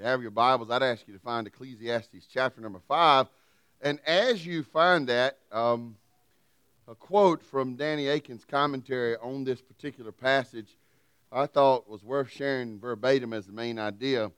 you 0.00 0.06
have 0.06 0.22
your 0.22 0.30
Bibles, 0.30 0.70
I'd 0.70 0.82
ask 0.82 1.06
you 1.06 1.12
to 1.12 1.20
find 1.20 1.46
Ecclesiastes 1.46 2.26
chapter 2.32 2.62
number 2.62 2.80
5. 2.88 3.26
And 3.82 4.00
as 4.06 4.46
you 4.46 4.62
find 4.62 5.06
that, 5.08 5.36
um, 5.52 5.94
a 6.88 6.94
quote 6.94 7.42
from 7.42 7.76
Danny 7.76 8.08
Akin's 8.08 8.46
commentary 8.46 9.18
on 9.18 9.44
this 9.44 9.60
particular 9.60 10.10
passage 10.10 10.78
I 11.30 11.44
thought 11.44 11.86
was 11.86 12.02
worth 12.02 12.30
sharing 12.30 12.80
verbatim 12.80 13.34
as 13.34 13.44
the 13.44 13.52
main 13.52 13.78
idea. 13.78 14.32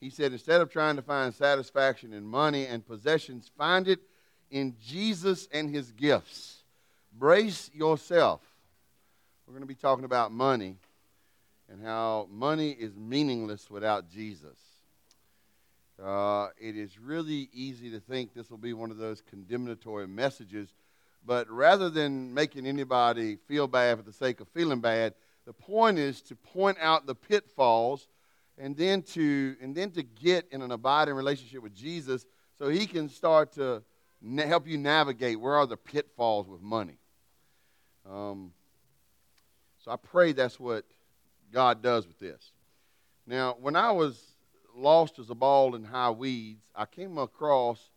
He 0.00 0.10
said, 0.10 0.32
instead 0.32 0.60
of 0.60 0.70
trying 0.70 0.96
to 0.96 1.02
find 1.02 1.34
satisfaction 1.34 2.12
in 2.12 2.22
money 2.22 2.66
and 2.66 2.86
possessions, 2.86 3.50
find 3.56 3.88
it 3.88 4.00
in 4.50 4.76
Jesus 4.84 5.48
and 5.50 5.74
his 5.74 5.92
gifts. 5.92 6.62
Brace 7.18 7.70
yourself. 7.72 8.42
We're 9.46 9.52
going 9.52 9.62
to 9.62 9.66
be 9.66 9.74
talking 9.74 10.04
about 10.04 10.30
money 10.30 10.76
and 11.70 11.82
how 11.82 12.28
money 12.30 12.72
is 12.72 12.94
meaningless 12.94 13.70
without 13.70 14.10
Jesus. 14.10 14.58
Uh, 16.02 16.48
it 16.58 16.76
is 16.76 16.98
really 16.98 17.48
easy 17.52 17.90
to 17.90 18.00
think 18.00 18.34
this 18.34 18.50
will 18.50 18.58
be 18.58 18.74
one 18.74 18.90
of 18.90 18.98
those 18.98 19.22
condemnatory 19.22 20.06
messages, 20.06 20.74
but 21.24 21.50
rather 21.50 21.88
than 21.88 22.32
making 22.34 22.66
anybody 22.66 23.36
feel 23.48 23.66
bad 23.66 23.96
for 23.96 24.02
the 24.02 24.12
sake 24.12 24.40
of 24.40 24.48
feeling 24.48 24.80
bad, 24.80 25.14
the 25.46 25.52
point 25.54 25.98
is 25.98 26.20
to 26.22 26.36
point 26.36 26.76
out 26.80 27.06
the 27.06 27.14
pitfalls 27.14 28.08
and 28.58 28.76
then 28.76 29.02
to 29.02 29.56
and 29.60 29.74
then 29.74 29.90
to 29.92 30.02
get 30.02 30.46
in 30.50 30.60
an 30.60 30.70
abiding 30.70 31.14
relationship 31.14 31.62
with 31.62 31.74
Jesus 31.74 32.26
so 32.58 32.68
he 32.68 32.86
can 32.86 33.08
start 33.08 33.52
to 33.52 33.82
na- 34.20 34.46
help 34.46 34.66
you 34.66 34.76
navigate 34.76 35.40
where 35.40 35.54
are 35.54 35.66
the 35.66 35.76
pitfalls 35.76 36.48
with 36.48 36.60
money. 36.60 36.98
Um, 38.10 38.52
so 39.84 39.90
I 39.90 39.96
pray 39.96 40.32
that's 40.32 40.58
what 40.60 40.84
God 41.52 41.82
does 41.82 42.06
with 42.06 42.18
this. 42.18 42.52
Now, 43.26 43.56
when 43.60 43.76
I 43.76 43.92
was 43.92 44.25
lost 44.76 45.18
as 45.18 45.30
a 45.30 45.34
ball 45.34 45.74
in 45.74 45.84
high 45.84 46.10
weeds, 46.10 46.70
I 46.74 46.84
came 46.84 47.18
across 47.18 47.90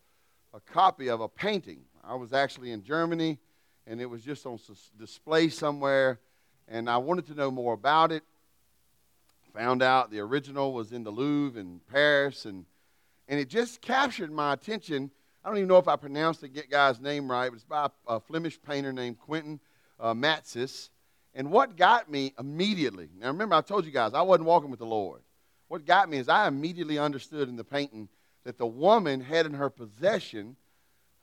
a 0.54 0.60
copy 0.60 1.08
of 1.08 1.20
a 1.20 1.28
painting. 1.28 1.82
I 2.02 2.14
was 2.14 2.32
actually 2.32 2.72
in 2.72 2.82
Germany, 2.82 3.38
and 3.86 4.00
it 4.00 4.06
was 4.06 4.22
just 4.22 4.46
on 4.46 4.58
display 4.98 5.48
somewhere, 5.48 6.20
and 6.66 6.88
I 6.88 6.96
wanted 6.96 7.26
to 7.26 7.34
know 7.34 7.50
more 7.50 7.74
about 7.74 8.12
it. 8.12 8.22
Found 9.54 9.82
out 9.82 10.10
the 10.10 10.20
original 10.20 10.72
was 10.72 10.92
in 10.92 11.02
the 11.02 11.10
Louvre 11.10 11.60
in 11.60 11.80
Paris, 11.90 12.44
and, 12.44 12.64
and 13.28 13.38
it 13.38 13.48
just 13.48 13.80
captured 13.80 14.30
my 14.30 14.52
attention. 14.52 15.10
I 15.44 15.48
don't 15.48 15.58
even 15.58 15.68
know 15.68 15.78
if 15.78 15.88
I 15.88 15.96
pronounced 15.96 16.40
the 16.40 16.48
guy's 16.48 17.00
name 17.00 17.30
right. 17.30 17.46
It 17.46 17.52
was 17.52 17.64
by 17.64 17.88
a 18.06 18.20
Flemish 18.20 18.60
painter 18.62 18.92
named 18.92 19.18
Quentin 19.18 19.60
uh, 19.98 20.14
Matsys. 20.14 20.90
And 21.34 21.50
what 21.50 21.76
got 21.76 22.10
me 22.10 22.32
immediately, 22.38 23.08
now 23.18 23.28
remember, 23.28 23.54
I 23.54 23.60
told 23.60 23.84
you 23.84 23.92
guys 23.92 24.14
I 24.14 24.22
wasn't 24.22 24.46
walking 24.46 24.70
with 24.70 24.80
the 24.80 24.86
Lord. 24.86 25.22
What 25.70 25.86
got 25.86 26.10
me 26.10 26.18
is 26.18 26.28
I 26.28 26.48
immediately 26.48 26.98
understood 26.98 27.48
in 27.48 27.54
the 27.54 27.62
painting 27.62 28.08
that 28.42 28.58
the 28.58 28.66
woman 28.66 29.20
had 29.20 29.46
in 29.46 29.54
her 29.54 29.70
possession, 29.70 30.56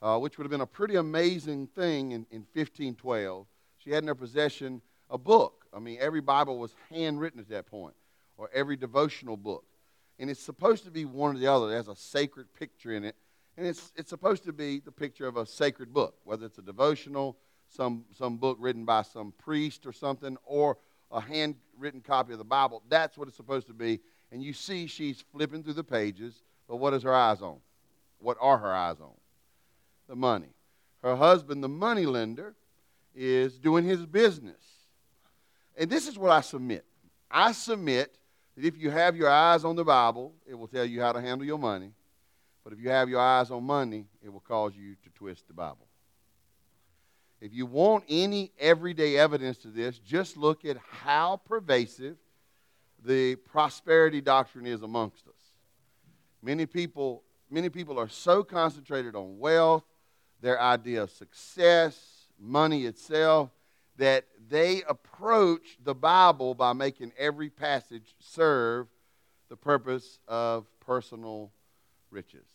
uh, 0.01 0.17
which 0.19 0.37
would 0.37 0.45
have 0.45 0.51
been 0.51 0.61
a 0.61 0.65
pretty 0.65 0.95
amazing 0.95 1.67
thing 1.67 2.11
in, 2.11 2.25
in 2.31 2.45
1512, 2.53 3.45
she 3.77 3.91
had 3.91 4.03
in 4.03 4.07
her 4.07 4.15
possession 4.15 4.81
a 5.09 5.17
book. 5.17 5.65
I 5.73 5.79
mean, 5.79 5.97
every 5.99 6.21
Bible 6.21 6.59
was 6.59 6.73
handwritten 6.89 7.41
at 7.41 7.49
that 7.49 7.65
point, 7.65 7.93
or 8.37 8.49
every 8.53 8.77
devotional 8.77 9.35
book. 9.35 9.65
And 10.17 10.29
it's 10.29 10.41
supposed 10.41 10.85
to 10.85 10.91
be 10.91 11.03
one 11.03 11.35
or 11.35 11.39
the 11.39 11.47
other. 11.47 11.73
It 11.73 11.75
has 11.75 11.89
a 11.89 11.95
sacred 11.97 12.53
picture 12.53 12.93
in 12.93 13.03
it. 13.03 13.17
And 13.57 13.67
it's, 13.67 13.91
it's 13.97 14.09
supposed 14.09 14.45
to 14.45 14.53
be 14.53 14.79
the 14.79 14.93
picture 14.93 15.27
of 15.27 15.35
a 15.35 15.45
sacred 15.45 15.93
book, 15.93 16.15
whether 16.23 16.45
it's 16.45 16.57
a 16.57 16.61
devotional, 16.61 17.35
some, 17.67 18.05
some 18.17 18.37
book 18.37 18.55
written 18.61 18.85
by 18.85 19.01
some 19.01 19.33
priest 19.37 19.85
or 19.85 19.91
something, 19.91 20.37
or 20.45 20.77
a 21.11 21.19
handwritten 21.19 21.99
copy 21.99 22.31
of 22.31 22.39
the 22.39 22.45
Bible. 22.45 22.81
That's 22.87 23.17
what 23.17 23.27
it's 23.27 23.35
supposed 23.35 23.67
to 23.67 23.73
be. 23.73 23.99
And 24.31 24.43
you 24.43 24.53
see 24.53 24.87
she's 24.87 25.23
flipping 25.31 25.63
through 25.63 25.73
the 25.73 25.83
pages, 25.83 26.41
but 26.67 26.77
what 26.77 26.93
is 26.93 27.03
her 27.03 27.13
eyes 27.13 27.41
on? 27.41 27.57
What 28.19 28.37
are 28.41 28.57
her 28.57 28.73
eyes 28.73 28.97
on? 28.99 29.13
The 30.07 30.15
money. 30.15 30.49
Her 31.01 31.15
husband, 31.15 31.63
the 31.63 31.69
money 31.69 32.05
lender, 32.05 32.55
is 33.15 33.57
doing 33.57 33.85
his 33.85 34.05
business. 34.05 34.61
And 35.77 35.89
this 35.89 36.07
is 36.07 36.17
what 36.17 36.31
I 36.31 36.41
submit. 36.41 36.85
I 37.29 37.51
submit 37.51 38.17
that 38.55 38.65
if 38.65 38.77
you 38.77 38.89
have 38.89 39.15
your 39.15 39.29
eyes 39.29 39.63
on 39.63 39.75
the 39.75 39.83
Bible, 39.83 40.33
it 40.45 40.55
will 40.55 40.67
tell 40.67 40.85
you 40.85 41.01
how 41.01 41.11
to 41.11 41.21
handle 41.21 41.45
your 41.45 41.59
money. 41.59 41.91
But 42.63 42.73
if 42.73 42.79
you 42.79 42.89
have 42.89 43.07
your 43.07 43.21
eyes 43.21 43.51
on 43.51 43.63
money, 43.63 44.07
it 44.23 44.29
will 44.29 44.41
cause 44.41 44.73
you 44.75 44.95
to 45.03 45.09
twist 45.15 45.47
the 45.47 45.53
Bible. 45.53 45.87
If 47.39 47.53
you 47.53 47.65
want 47.65 48.03
any 48.09 48.51
everyday 48.59 49.17
evidence 49.17 49.57
to 49.59 49.67
this, 49.67 49.99
just 49.99 50.37
look 50.37 50.65
at 50.65 50.77
how 50.77 51.39
pervasive 51.45 52.17
the 53.07 53.35
prosperity 53.37 54.19
doctrine 54.19 54.67
is 54.67 54.83
amongst 54.83 55.27
us. 55.27 55.33
Many 56.43 56.65
people, 56.65 57.23
many 57.49 57.69
people 57.69 57.97
are 57.97 58.09
so 58.09 58.43
concentrated 58.43 59.15
on 59.15 59.39
wealth, 59.39 59.85
their 60.41 60.61
idea 60.61 61.03
of 61.03 61.11
success, 61.11 62.27
money 62.37 62.85
itself, 62.85 63.49
that 63.95 64.25
they 64.49 64.83
approach 64.87 65.77
the 65.83 65.95
Bible 65.95 66.53
by 66.53 66.73
making 66.73 67.13
every 67.17 67.49
passage 67.49 68.13
serve 68.19 68.87
the 69.49 69.55
purpose 69.55 70.19
of 70.27 70.67
personal 70.81 71.51
riches. 72.11 72.45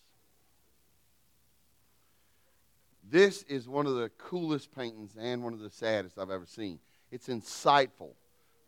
This 3.10 3.42
is 3.44 3.68
one 3.68 3.86
of 3.86 3.96
the 3.96 4.10
coolest 4.10 4.74
paintings 4.74 5.16
and 5.18 5.42
one 5.42 5.54
of 5.54 5.60
the 5.60 5.70
saddest 5.70 6.18
I've 6.18 6.30
ever 6.30 6.46
seen. 6.46 6.78
It's 7.10 7.28
insightful 7.28 8.12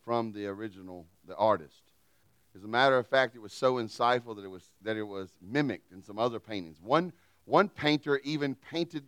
from 0.05 0.33
the 0.33 0.47
original, 0.47 1.07
the 1.27 1.37
artist. 1.37 1.83
As 2.55 2.63
a 2.63 2.69
matter 2.69 2.97
of 2.99 3.07
fact, 3.07 3.35
it 3.35 3.41
was 3.41 3.53
so 3.53 3.75
insightful 3.75 4.37
that 4.37 4.45
it 4.45 4.51
was, 4.51 4.71
that 4.83 4.97
it 4.97 5.03
was 5.03 5.31
mimicked 5.43 5.93
in 5.93 6.03
some 6.03 6.19
other 6.19 6.39
paintings. 6.39 6.81
One, 6.81 7.13
one 7.47 7.69
painter 7.69 8.21
even 8.23 8.55
painted 8.55 9.05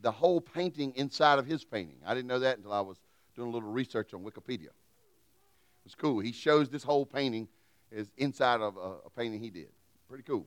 the 0.00 0.12
whole 0.12 0.40
painting 0.40 0.92
inside 0.94 1.38
of 1.38 1.46
his 1.46 1.64
painting. 1.64 1.96
I 2.06 2.14
didn't 2.14 2.28
know 2.28 2.38
that 2.40 2.58
until 2.58 2.72
I 2.72 2.80
was 2.80 2.98
doing 3.34 3.48
a 3.48 3.52
little 3.52 3.70
research 3.70 4.14
on 4.14 4.22
Wikipedia. 4.22 4.66
It 4.66 5.84
was 5.84 5.94
cool. 5.94 6.20
He 6.20 6.32
shows 6.32 6.68
this 6.68 6.84
whole 6.84 7.04
painting 7.04 7.48
is 7.90 8.10
inside 8.16 8.60
of 8.60 8.76
a, 8.76 9.06
a 9.06 9.10
painting 9.16 9.40
he 9.40 9.50
did. 9.50 9.68
Pretty 10.08 10.24
cool. 10.24 10.46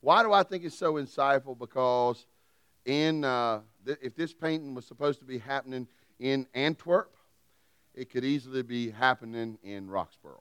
Why 0.00 0.22
do 0.22 0.32
I 0.32 0.42
think 0.42 0.64
it's 0.64 0.76
so 0.78 0.94
insightful? 0.94 1.58
Because 1.58 2.26
in 2.84 3.24
uh, 3.24 3.60
th- 3.84 3.98
if 4.00 4.14
this 4.14 4.32
painting 4.32 4.74
was 4.74 4.86
supposed 4.86 5.18
to 5.20 5.24
be 5.24 5.38
happening 5.38 5.86
in 6.18 6.46
Antwerp, 6.54 7.14
it 8.00 8.08
could 8.08 8.24
easily 8.24 8.62
be 8.62 8.90
happening 8.90 9.58
in 9.62 9.86
Roxborough. 9.86 10.40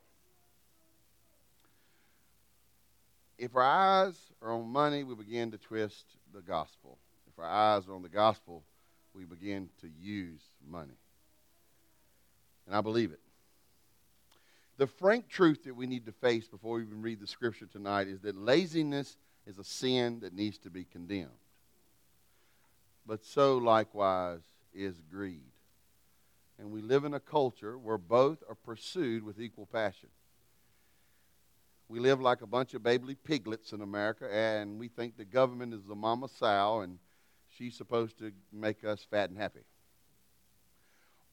If 3.37 3.53
our 3.53 3.61
eyes 3.61 4.15
are 4.41 4.53
on 4.53 4.69
money, 4.69 5.03
we 5.03 5.13
begin 5.13 5.51
to 5.51 5.57
twist 5.57 6.05
the 6.33 6.41
gospel. 6.41 6.97
If 7.27 7.37
our 7.37 7.49
eyes 7.49 7.85
are 7.89 7.95
on 7.95 8.01
the 8.01 8.07
gospel, 8.07 8.63
we 9.13 9.25
begin 9.25 9.67
to 9.81 9.89
use 9.99 10.39
money. 10.65 10.97
And 12.65 12.73
I 12.73 12.79
believe 12.79 13.11
it. 13.11 13.19
The 14.77 14.87
frank 14.87 15.27
truth 15.27 15.65
that 15.65 15.75
we 15.75 15.85
need 15.85 16.05
to 16.05 16.13
face 16.13 16.47
before 16.47 16.77
we 16.77 16.83
even 16.83 17.01
read 17.01 17.19
the 17.19 17.27
scripture 17.27 17.65
tonight 17.65 18.07
is 18.07 18.21
that 18.21 18.37
laziness 18.37 19.17
is 19.45 19.59
a 19.59 19.65
sin 19.65 20.21
that 20.21 20.33
needs 20.33 20.57
to 20.59 20.69
be 20.69 20.85
condemned 20.85 21.31
but 23.09 23.25
so 23.25 23.57
likewise 23.57 24.41
is 24.71 25.01
greed. 25.11 25.51
And 26.59 26.71
we 26.71 26.81
live 26.81 27.05
in 27.05 27.13
a 27.13 27.19
culture 27.19 27.77
where 27.77 27.97
both 27.97 28.43
are 28.49 28.55
pursued 28.55 29.23
with 29.23 29.39
equal 29.39 29.65
passion. 29.65 30.09
We 31.87 31.99
live 31.99 32.21
like 32.21 32.41
a 32.41 32.47
bunch 32.47 32.73
of 32.73 32.83
baby 32.83 33.15
piglets 33.15 33.71
in 33.71 33.81
America, 33.81 34.29
and 34.31 34.77
we 34.77 34.89
think 34.89 35.17
the 35.17 35.25
government 35.25 35.73
is 35.73 35.85
the 35.87 35.95
mama 35.95 36.27
sow, 36.27 36.81
and 36.81 36.99
she's 37.57 37.75
supposed 37.75 38.19
to 38.19 38.31
make 38.51 38.83
us 38.83 39.07
fat 39.09 39.29
and 39.29 39.39
happy. 39.39 39.61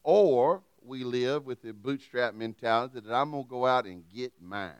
Or 0.01 0.63
we 0.81 1.03
live 1.03 1.45
with 1.45 1.61
the 1.61 1.73
bootstrap 1.73 2.33
mentality 2.33 3.01
that 3.01 3.13
I'm 3.13 3.31
going 3.31 3.43
to 3.43 3.49
go 3.49 3.65
out 3.65 3.85
and 3.85 4.03
get 4.07 4.31
mine. 4.41 4.71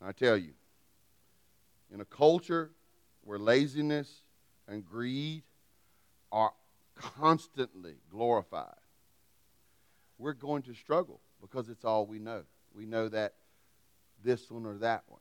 I 0.00 0.12
tell 0.12 0.36
you, 0.36 0.52
in 1.92 2.00
a 2.02 2.04
culture 2.04 2.70
where 3.22 3.38
laziness 3.38 4.22
and 4.68 4.84
greed 4.84 5.42
are 6.30 6.52
constantly 6.96 7.94
glorified, 8.10 8.74
we're 10.18 10.32
going 10.32 10.62
to 10.62 10.74
struggle 10.74 11.20
because 11.40 11.68
it's 11.68 11.84
all 11.84 12.06
we 12.06 12.18
know. 12.18 12.42
We 12.74 12.86
know 12.86 13.08
that 13.08 13.34
this 14.24 14.50
one 14.50 14.66
or 14.66 14.74
that 14.78 15.04
one. 15.08 15.20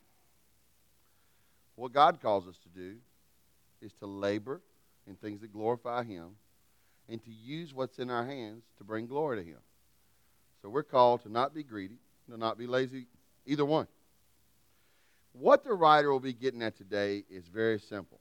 What 1.75 1.91
God 1.91 2.21
calls 2.21 2.47
us 2.47 2.57
to 2.59 2.69
do 2.69 2.95
is 3.81 3.93
to 3.95 4.05
labor 4.05 4.61
in 5.07 5.15
things 5.15 5.41
that 5.41 5.51
glorify 5.51 6.03
Him 6.03 6.37
and 7.09 7.23
to 7.23 7.31
use 7.31 7.73
what's 7.73 7.99
in 7.99 8.09
our 8.09 8.25
hands 8.25 8.63
to 8.77 8.83
bring 8.83 9.07
glory 9.07 9.43
to 9.43 9.43
Him. 9.43 9.59
So 10.61 10.69
we're 10.69 10.83
called 10.83 11.21
to 11.23 11.31
not 11.31 11.53
be 11.53 11.63
greedy, 11.63 11.99
to 12.29 12.37
not 12.37 12.57
be 12.57 12.65
lazy, 12.65 13.07
either 13.45 13.65
one. 13.65 13.87
What 15.33 15.63
the 15.63 15.73
writer 15.73 16.11
will 16.11 16.21
be 16.21 16.33
getting 16.33 16.63
at 16.63 16.77
today 16.77 17.25
is 17.29 17.45
very 17.47 17.77
simple. 17.77 18.19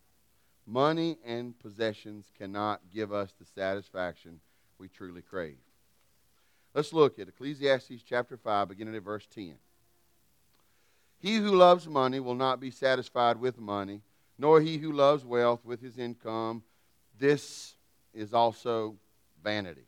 Money 0.67 1.19
and 1.25 1.59
possessions 1.59 2.31
cannot 2.37 2.81
give 2.93 3.13
us 3.13 3.35
the 3.39 3.45
satisfaction 3.45 4.41
we 4.79 4.89
truly 4.89 5.23
crave. 5.23 5.59
Let's 6.75 6.93
look 6.93 7.19
at 7.19 7.29
Ecclesiastes 7.29 8.03
chapter 8.05 8.37
5, 8.37 8.69
beginning 8.69 8.97
at 8.97 9.03
verse 9.03 9.27
10. 9.33 9.55
He 11.19 11.37
who 11.37 11.55
loves 11.55 11.87
money 11.87 12.19
will 12.21 12.35
not 12.35 12.61
be 12.61 12.71
satisfied 12.71 13.39
with 13.39 13.59
money, 13.59 14.03
nor 14.39 14.61
he 14.61 14.79
who 14.79 14.93
loves 14.93 15.25
wealth 15.25 15.65
with 15.65 15.81
his 15.81 15.99
income. 15.99 16.63
This 17.19 17.77
is 18.13 18.35
also 18.35 18.97
vanity. 19.43 19.87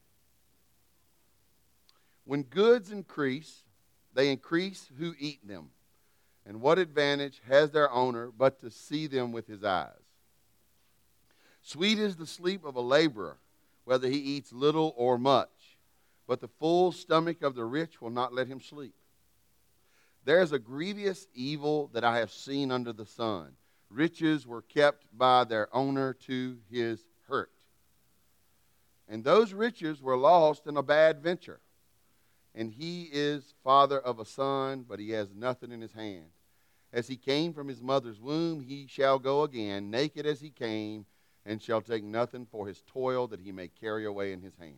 When 2.24 2.42
goods 2.42 2.90
increase, 2.90 3.64
they 4.14 4.30
increase 4.30 4.88
who 4.98 5.14
eat 5.18 5.46
them. 5.46 5.70
And 6.44 6.60
what 6.60 6.78
advantage 6.78 7.40
has 7.48 7.72
their 7.72 7.90
owner 7.90 8.30
but 8.36 8.60
to 8.60 8.70
see 8.70 9.06
them 9.06 9.32
with 9.32 9.46
his 9.46 9.64
eyes? 9.64 10.05
Sweet 11.66 11.98
is 11.98 12.14
the 12.14 12.28
sleep 12.28 12.64
of 12.64 12.76
a 12.76 12.80
laborer, 12.80 13.38
whether 13.84 14.08
he 14.08 14.18
eats 14.18 14.52
little 14.52 14.94
or 14.96 15.18
much, 15.18 15.76
but 16.28 16.40
the 16.40 16.46
full 16.46 16.92
stomach 16.92 17.42
of 17.42 17.56
the 17.56 17.64
rich 17.64 18.00
will 18.00 18.10
not 18.10 18.32
let 18.32 18.46
him 18.46 18.60
sleep. 18.60 18.94
There 20.24 20.40
is 20.40 20.52
a 20.52 20.60
grievous 20.60 21.26
evil 21.34 21.90
that 21.92 22.04
I 22.04 22.18
have 22.18 22.30
seen 22.30 22.70
under 22.70 22.92
the 22.92 23.04
sun. 23.04 23.56
Riches 23.90 24.46
were 24.46 24.62
kept 24.62 25.06
by 25.18 25.42
their 25.42 25.74
owner 25.74 26.14
to 26.26 26.58
his 26.70 27.04
hurt. 27.26 27.50
And 29.08 29.24
those 29.24 29.52
riches 29.52 30.00
were 30.00 30.16
lost 30.16 30.68
in 30.68 30.76
a 30.76 30.84
bad 30.84 31.20
venture 31.20 31.58
and 32.54 32.70
he 32.70 33.10
is 33.12 33.54
father 33.62 33.98
of 33.98 34.20
a 34.20 34.24
son, 34.24 34.84
but 34.88 35.00
he 35.00 35.10
has 35.10 35.34
nothing 35.34 35.72
in 35.72 35.80
his 35.80 35.92
hand. 35.92 36.30
As 36.92 37.08
he 37.08 37.16
came 37.16 37.52
from 37.52 37.68
his 37.68 37.82
mother's 37.82 38.20
womb, 38.20 38.60
he 38.60 38.86
shall 38.86 39.18
go 39.18 39.42
again, 39.42 39.90
naked 39.90 40.24
as 40.26 40.40
he 40.40 40.50
came, 40.50 41.04
and 41.46 41.62
shall 41.62 41.80
take 41.80 42.04
nothing 42.04 42.44
for 42.44 42.66
his 42.66 42.82
toil 42.92 43.28
that 43.28 43.40
he 43.40 43.52
may 43.52 43.68
carry 43.68 44.04
away 44.04 44.32
in 44.32 44.42
his 44.42 44.56
hand. 44.56 44.74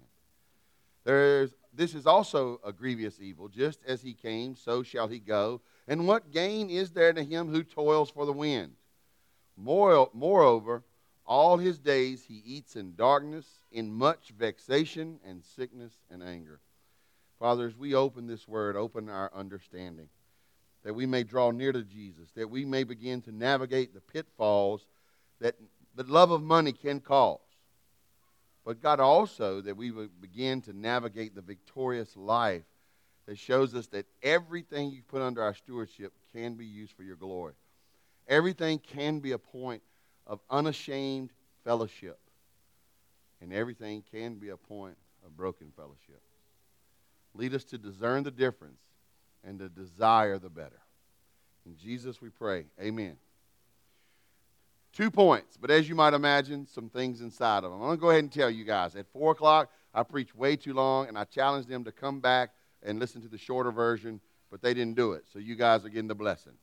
There's, 1.04 1.50
this 1.72 1.94
is 1.94 2.06
also 2.06 2.60
a 2.64 2.72
grievous 2.72 3.18
evil. 3.20 3.48
Just 3.48 3.80
as 3.86 4.02
he 4.02 4.12
came, 4.12 4.54
so 4.54 4.82
shall 4.82 5.08
he 5.08 5.18
go. 5.18 5.62
And 5.88 6.06
what 6.06 6.30
gain 6.30 6.68
is 6.68 6.90
there 6.90 7.14
to 7.14 7.24
him 7.24 7.48
who 7.48 7.62
toils 7.62 8.10
for 8.10 8.26
the 8.26 8.32
wind? 8.32 8.72
Moreover, 9.56 10.84
all 11.24 11.56
his 11.56 11.78
days 11.78 12.24
he 12.28 12.42
eats 12.44 12.76
in 12.76 12.94
darkness, 12.94 13.60
in 13.72 13.92
much 13.92 14.32
vexation 14.38 15.18
and 15.26 15.42
sickness 15.42 15.92
and 16.10 16.22
anger. 16.22 16.60
Father, 17.38 17.66
as 17.66 17.76
we 17.76 17.94
open 17.94 18.26
this 18.26 18.46
word, 18.46 18.76
open 18.76 19.08
our 19.08 19.30
understanding, 19.34 20.08
that 20.84 20.94
we 20.94 21.06
may 21.06 21.22
draw 21.22 21.50
near 21.50 21.72
to 21.72 21.82
Jesus, 21.82 22.30
that 22.34 22.50
we 22.50 22.64
may 22.64 22.84
begin 22.84 23.22
to 23.22 23.32
navigate 23.32 23.94
the 23.94 24.00
pitfalls 24.00 24.86
that 25.40 25.54
the 25.98 26.04
love 26.04 26.30
of 26.30 26.44
money 26.44 26.70
can 26.70 27.00
cause. 27.00 27.40
But 28.64 28.80
God, 28.80 29.00
also 29.00 29.60
that 29.62 29.76
we 29.76 29.90
would 29.90 30.20
begin 30.20 30.62
to 30.62 30.72
navigate 30.72 31.34
the 31.34 31.40
victorious 31.40 32.16
life 32.16 32.62
that 33.26 33.36
shows 33.36 33.74
us 33.74 33.88
that 33.88 34.06
everything 34.22 34.90
you 34.90 35.02
put 35.02 35.22
under 35.22 35.42
our 35.42 35.54
stewardship 35.54 36.12
can 36.32 36.54
be 36.54 36.66
used 36.66 36.92
for 36.92 37.02
your 37.02 37.16
glory. 37.16 37.54
Everything 38.28 38.78
can 38.78 39.18
be 39.18 39.32
a 39.32 39.38
point 39.38 39.82
of 40.24 40.38
unashamed 40.50 41.30
fellowship, 41.64 42.20
and 43.40 43.52
everything 43.52 44.04
can 44.12 44.36
be 44.36 44.50
a 44.50 44.56
point 44.56 44.96
of 45.26 45.36
broken 45.36 45.72
fellowship. 45.74 46.22
Lead 47.34 47.54
us 47.54 47.64
to 47.64 47.76
discern 47.76 48.22
the 48.22 48.30
difference 48.30 48.78
and 49.42 49.58
to 49.58 49.68
desire 49.68 50.38
the 50.38 50.50
better. 50.50 50.80
In 51.66 51.76
Jesus 51.76 52.22
we 52.22 52.28
pray. 52.28 52.66
Amen. 52.80 53.16
Two 54.92 55.10
points, 55.10 55.56
but 55.56 55.70
as 55.70 55.88
you 55.88 55.94
might 55.94 56.14
imagine, 56.14 56.66
some 56.66 56.88
things 56.88 57.20
inside 57.20 57.58
of 57.58 57.70
them. 57.70 57.74
I'm 57.74 57.80
going 57.80 57.96
to 57.96 58.00
go 58.00 58.10
ahead 58.10 58.24
and 58.24 58.32
tell 58.32 58.50
you 58.50 58.64
guys. 58.64 58.96
At 58.96 59.06
4 59.12 59.32
o'clock, 59.32 59.70
I 59.94 60.02
preached 60.02 60.34
way 60.34 60.56
too 60.56 60.74
long, 60.74 61.08
and 61.08 61.16
I 61.16 61.24
challenged 61.24 61.68
them 61.68 61.84
to 61.84 61.92
come 61.92 62.20
back 62.20 62.50
and 62.82 62.98
listen 62.98 63.20
to 63.22 63.28
the 63.28 63.38
shorter 63.38 63.70
version, 63.70 64.20
but 64.50 64.62
they 64.62 64.74
didn't 64.74 64.96
do 64.96 65.12
it. 65.12 65.24
So 65.32 65.38
you 65.38 65.56
guys 65.56 65.84
are 65.84 65.88
getting 65.88 66.08
the 66.08 66.14
blessing. 66.14 66.54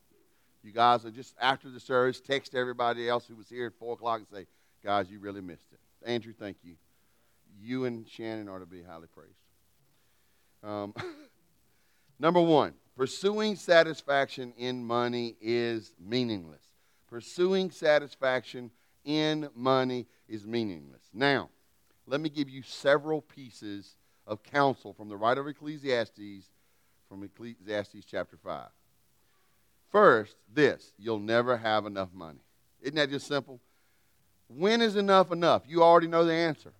You 0.63 0.71
guys 0.71 1.05
are 1.05 1.11
just 1.11 1.35
after 1.39 1.69
the 1.69 1.79
service, 1.79 2.19
text 2.19 2.55
everybody 2.55 3.07
else 3.07 3.27
who 3.27 3.35
was 3.35 3.47
here 3.47 3.67
at 3.67 3.73
4 3.75 3.93
o'clock 3.93 4.19
and 4.19 4.27
say, 4.27 4.47
guys, 4.83 5.09
you 5.09 5.19
really 5.19 5.41
missed 5.41 5.71
it. 5.71 5.79
Andrew, 6.03 6.33
thank 6.37 6.57
you. 6.63 6.75
You 7.61 7.85
and 7.85 8.07
Shannon 8.07 8.49
are 8.49 8.59
to 8.59 8.65
be 8.65 8.81
highly 8.81 9.07
praised. 9.07 9.37
Um, 10.63 10.93
number 12.19 12.41
one, 12.41 12.73
pursuing 12.97 13.55
satisfaction 13.55 14.53
in 14.57 14.83
money 14.83 15.35
is 15.39 15.93
meaningless. 15.99 16.64
Pursuing 17.15 17.71
satisfaction 17.71 18.69
in 19.05 19.47
money 19.55 20.05
is 20.27 20.45
meaningless. 20.45 21.09
Now, 21.13 21.49
let 22.05 22.19
me 22.19 22.27
give 22.27 22.49
you 22.49 22.61
several 22.61 23.21
pieces 23.21 23.95
of 24.27 24.43
counsel 24.43 24.91
from 24.91 25.07
the 25.07 25.15
writer 25.15 25.39
of 25.39 25.47
Ecclesiastes, 25.47 26.49
from 27.07 27.23
Ecclesiastes 27.23 28.03
chapter 28.05 28.35
5. 28.35 28.67
First, 29.89 30.35
this 30.53 30.91
you'll 30.97 31.19
never 31.19 31.55
have 31.55 31.85
enough 31.85 32.09
money. 32.13 32.41
Isn't 32.81 32.95
that 32.95 33.11
just 33.11 33.27
simple? 33.27 33.61
When 34.49 34.81
is 34.81 34.97
enough 34.97 35.31
enough? 35.31 35.63
You 35.65 35.83
already 35.83 36.07
know 36.07 36.25
the 36.25 36.33
answer. 36.33 36.73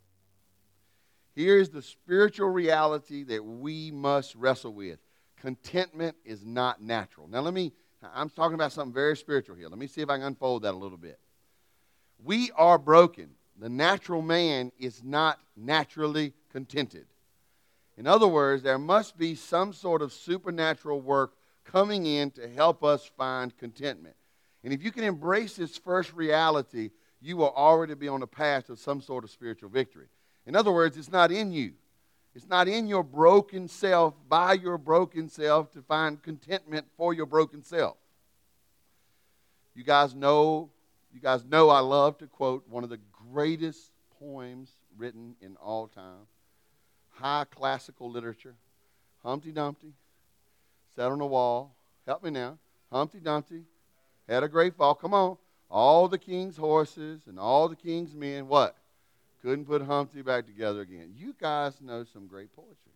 Here's 1.34 1.70
the 1.70 1.82
spiritual 1.82 2.50
reality 2.50 3.24
that 3.24 3.46
we 3.46 3.90
must 3.90 4.36
wrestle 4.36 4.74
with 4.74 5.00
contentment 5.38 6.18
is 6.26 6.44
not 6.44 6.82
natural. 6.82 7.30
Now, 7.30 7.40
let 7.40 7.54
me, 7.54 7.72
I'm 8.14 8.30
talking 8.30 8.56
about 8.56 8.72
something 8.72 8.94
very 8.94 9.18
spiritual 9.18 9.56
here. 9.56 9.70
Let 9.70 9.80
me 9.80 9.88
see 9.88 10.02
if 10.02 10.10
I 10.10 10.18
can 10.18 10.28
unfold 10.28 10.64
that 10.64 10.74
a 10.74 10.78
little 10.78 10.98
bit. 10.98 11.20
We 12.24 12.52
are 12.56 12.78
broken. 12.78 13.30
The 13.60 13.70
natural 13.70 14.22
man 14.22 14.72
is 14.78 15.04
not 15.04 15.40
naturally 15.56 16.34
contented. 16.52 17.06
In 17.98 18.08
other 18.08 18.28
words, 18.28 18.64
there 18.64 18.78
must 18.78 19.18
be 19.18 19.36
some 19.36 19.72
sort 19.72 20.02
of 20.02 20.12
supernatural 20.12 21.00
work 21.00 21.34
coming 21.64 22.06
in 22.06 22.32
to 22.32 22.48
help 22.50 22.84
us 22.84 23.10
find 23.18 23.56
contentment. 23.58 24.16
And 24.64 24.74
if 24.74 24.84
you 24.84 24.92
can 24.92 25.04
embrace 25.04 25.56
this 25.56 25.78
first 25.78 26.14
reality, 26.14 26.92
you 27.22 27.38
will 27.38 27.54
already 27.56 27.94
be 27.94 28.08
on 28.08 28.20
the 28.20 28.28
path 28.28 28.68
to 28.68 28.76
some 28.76 29.02
sort 29.02 29.24
of 29.24 29.30
spiritual 29.30 29.70
victory. 29.70 30.08
In 30.46 30.56
other 30.56 30.72
words, 30.72 30.98
it's 30.98 31.12
not 31.12 31.32
in 31.32 31.52
you. 31.52 31.74
It's 32.36 32.50
not 32.50 32.68
in 32.68 32.88
your 32.88 33.04
broken 33.04 33.70
self, 33.70 34.14
by 34.28 34.54
your 34.54 34.78
broken 34.78 35.30
self, 35.30 35.72
to 35.72 35.82
find 35.82 36.22
contentment 36.22 36.86
for 36.98 37.14
your 37.14 37.26
broken 37.26 37.64
self. 37.64 37.96
You 39.74 39.86
guys 39.86 40.14
know, 40.14 40.70
you 41.14 41.22
guys 41.22 41.46
know 41.46 41.70
I 41.70 41.80
love 41.80 42.18
to 42.18 42.28
quote 42.28 42.66
one 42.68 42.84
of 42.84 42.90
the 42.90 43.00
greatest 43.32 43.92
poems 44.20 44.70
written 44.98 45.36
in 45.42 45.56
all 45.58 45.88
time. 45.88 46.28
High 47.12 47.46
classical 47.50 48.12
literature. 48.12 48.56
Humpty 49.24 49.54
Dumpty 49.54 49.94
sat 50.96 51.10
on 51.10 51.22
a 51.22 51.26
wall. 51.26 51.74
Help 52.06 52.22
me 52.22 52.32
now. 52.32 52.58
Humpty 52.92 53.20
Dumpty 53.20 53.64
had 54.28 54.44
a 54.44 54.50
great 54.50 54.76
fall. 54.76 54.94
Come 54.94 55.14
on. 55.14 55.38
All 55.72 56.10
the 56.10 56.18
king's 56.18 56.58
horses 56.58 57.22
and 57.28 57.40
all 57.40 57.70
the 57.70 57.76
king's 57.78 58.14
men, 58.14 58.48
what? 58.50 58.76
Couldn't 59.46 59.66
put 59.66 59.84
Humpty 59.84 60.24
back 60.24 60.48
together 60.48 60.82
again. 60.82 61.14
You 61.16 61.36
guys 61.40 61.80
know 61.80 62.04
some 62.04 62.26
great 62.26 62.52
poetry. 62.56 62.94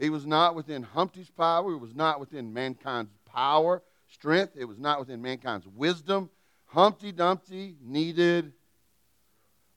It 0.00 0.10
was 0.10 0.26
not 0.26 0.56
within 0.56 0.82
Humpty's 0.82 1.30
power. 1.30 1.70
It 1.70 1.78
was 1.78 1.94
not 1.94 2.18
within 2.18 2.52
mankind's 2.52 3.12
power, 3.24 3.80
strength. 4.08 4.54
It 4.58 4.64
was 4.64 4.80
not 4.80 4.98
within 4.98 5.22
mankind's 5.22 5.68
wisdom. 5.68 6.28
Humpty 6.64 7.12
Dumpty 7.12 7.76
needed 7.80 8.52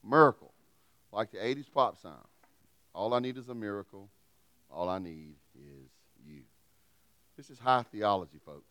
miracle, 0.04 0.52
like 1.12 1.30
the 1.30 1.38
80s 1.38 1.72
pop 1.72 2.02
song. 2.02 2.26
All 2.92 3.14
I 3.14 3.20
need 3.20 3.36
is 3.36 3.48
a 3.48 3.54
miracle. 3.54 4.08
All 4.72 4.88
I 4.88 4.98
need 4.98 5.36
is 5.54 5.90
you. 6.26 6.40
This 7.36 7.50
is 7.50 7.58
high 7.60 7.84
theology, 7.92 8.40
folks. 8.44 8.66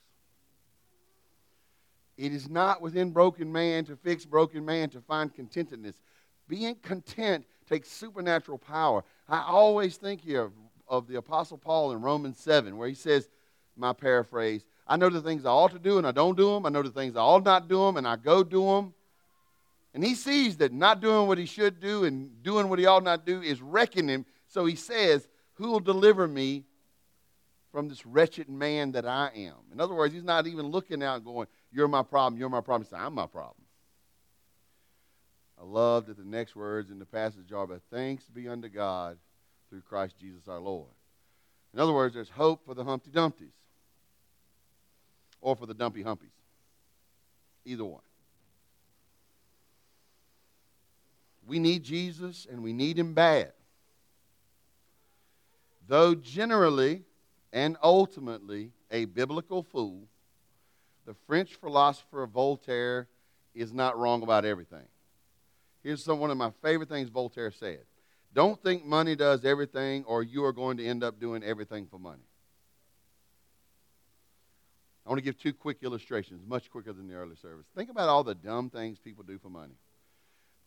It 2.18 2.34
is 2.34 2.50
not 2.50 2.82
within 2.82 3.12
broken 3.12 3.50
man 3.50 3.86
to 3.86 3.96
fix 3.96 4.26
broken 4.26 4.66
man 4.66 4.90
to 4.90 5.00
find 5.00 5.34
contentedness. 5.34 5.96
Being 6.48 6.76
content 6.76 7.46
takes 7.68 7.90
supernatural 7.90 8.58
power. 8.58 9.04
I 9.28 9.44
always 9.48 9.98
think 9.98 10.22
here 10.22 10.44
of, 10.44 10.54
of 10.88 11.08
the 11.08 11.18
Apostle 11.18 11.58
Paul 11.58 11.92
in 11.92 12.02
Romans 12.02 12.40
7, 12.40 12.78
where 12.78 12.88
he 12.88 12.96
says, 12.96 13.28
my 13.78 13.94
paraphrase, 13.94 14.66
I 14.88 14.98
know 14.98 15.10
the 15.10 15.22
things 15.22 15.46
I 15.46 15.50
ought 15.50 15.72
to 15.72 15.80
do 15.80 15.98
and 15.98 16.08
I 16.08 16.12
don't 16.12 16.38
do 16.38 16.54
them. 16.54 16.66
I 16.66 16.70
know 16.70 16.82
the 16.82 16.90
things 16.90 17.16
I 17.16 17.22
ought 17.22 17.44
not 17.44 17.68
do 17.68 17.86
them 17.86 17.98
and 17.98 18.08
I 18.08 18.16
go 18.16 18.44
do 18.44 18.66
them. 18.66 18.94
And 19.94 20.04
he 20.04 20.16
sees 20.16 20.58
that 20.58 20.72
not 20.72 21.02
doing 21.02 21.28
what 21.28 21.38
he 21.38 21.46
should 21.46 21.80
do 21.80 22.06
and 22.06 22.44
doing 22.44 22.70
what 22.70 22.80
he 22.80 22.86
ought 22.86 23.04
not 23.04 23.26
do 23.26 23.42
is 23.42 23.62
wrecking 23.62 24.08
him. 24.08 24.26
So 24.48 24.66
he 24.66 24.76
says, 24.76 25.28
Who 25.54 25.72
will 25.72 25.80
deliver 25.80 26.28
me 26.28 26.64
from 27.72 27.90
this 27.90 28.06
wretched 28.06 28.50
man 28.50 28.92
that 28.94 29.06
I 29.06 29.32
am? 29.36 29.56
In 29.72 29.82
other 29.82 29.96
words, 29.96 30.14
he's 30.14 30.24
not 30.24 30.48
even 30.48 30.68
looking 30.68 31.04
out 31.04 31.26
going, 31.26 31.48
You're 31.72 31.88
my 31.88 32.04
problem, 32.04 32.40
you're 32.40 32.50
my 32.50 32.62
problem. 32.62 32.84
He 32.84 32.90
says, 32.90 33.00
I'm 33.02 33.14
my 33.14 33.28
problem. 33.28 33.67
I 35.60 35.64
love 35.64 36.06
that 36.06 36.18
the 36.18 36.24
next 36.24 36.56
words 36.56 36.92
in 36.92 37.00
the 37.00 37.06
passage 37.06 37.52
are, 37.52 37.66
but 37.66 37.82
thanks 37.92 38.26
be 38.26 38.48
unto 38.48 38.70
God 38.70 39.18
through 39.70 39.82
Christ 39.82 40.18
Jesus 40.20 40.48
our 40.48 40.60
Lord. 40.60 40.90
In 41.74 41.80
other 41.80 41.94
words, 41.94 42.14
there's 42.14 42.30
hope 42.30 42.66
for 42.66 42.74
the 42.74 42.84
Humpty 42.84 43.10
Dumptys 43.12 43.52
or 45.42 45.56
for 45.56 45.66
the 45.66 45.74
Dumpy 45.74 46.04
Humpies. 46.04 46.32
Either 47.66 47.86
one. 47.86 48.02
We 51.46 51.60
need 51.60 51.84
Jesus 51.84 52.48
and 52.50 52.62
we 52.62 52.74
need 52.74 53.00
him 53.00 53.14
bad. 53.14 53.54
Though 55.88 56.16
generally 56.16 57.04
and 57.54 57.78
ultimately 57.82 58.72
a 58.92 59.06
biblical 59.06 59.64
fool, 59.64 60.08
the 61.06 61.14
French 61.26 61.56
philosopher 61.56 62.26
Voltaire 62.26 63.08
is 63.56 63.74
not 63.74 63.98
wrong 63.98 64.24
about 64.24 64.44
everything. 64.44 64.86
Here's 65.88 66.04
some, 66.04 66.20
one 66.20 66.32
of 66.32 66.38
my 66.38 66.52
favorite 66.62 66.90
things 66.90 67.08
Voltaire 67.08 67.50
said 67.50 67.80
Don't 68.34 68.62
think 68.62 68.84
money 68.84 69.16
does 69.16 69.46
everything, 69.46 70.04
or 70.04 70.22
you 70.22 70.44
are 70.44 70.52
going 70.52 70.76
to 70.76 70.86
end 70.86 71.02
up 71.02 71.18
doing 71.18 71.44
everything 71.44 71.88
for 71.90 71.98
money. 71.98 72.24
I 75.06 75.10
want 75.10 75.20
to 75.20 75.24
give 75.24 75.40
two 75.40 75.54
quick 75.54 75.78
illustrations, 75.84 76.42
much 76.46 76.70
quicker 76.70 76.92
than 76.92 77.08
the 77.08 77.14
early 77.16 77.38
service. 77.38 77.68
Think 77.74 77.90
about 77.90 78.10
all 78.10 78.26
the 78.26 78.36
dumb 78.36 78.70
things 78.70 79.00
people 79.00 79.24
do 79.24 79.38
for 79.38 79.48
money. 79.48 79.76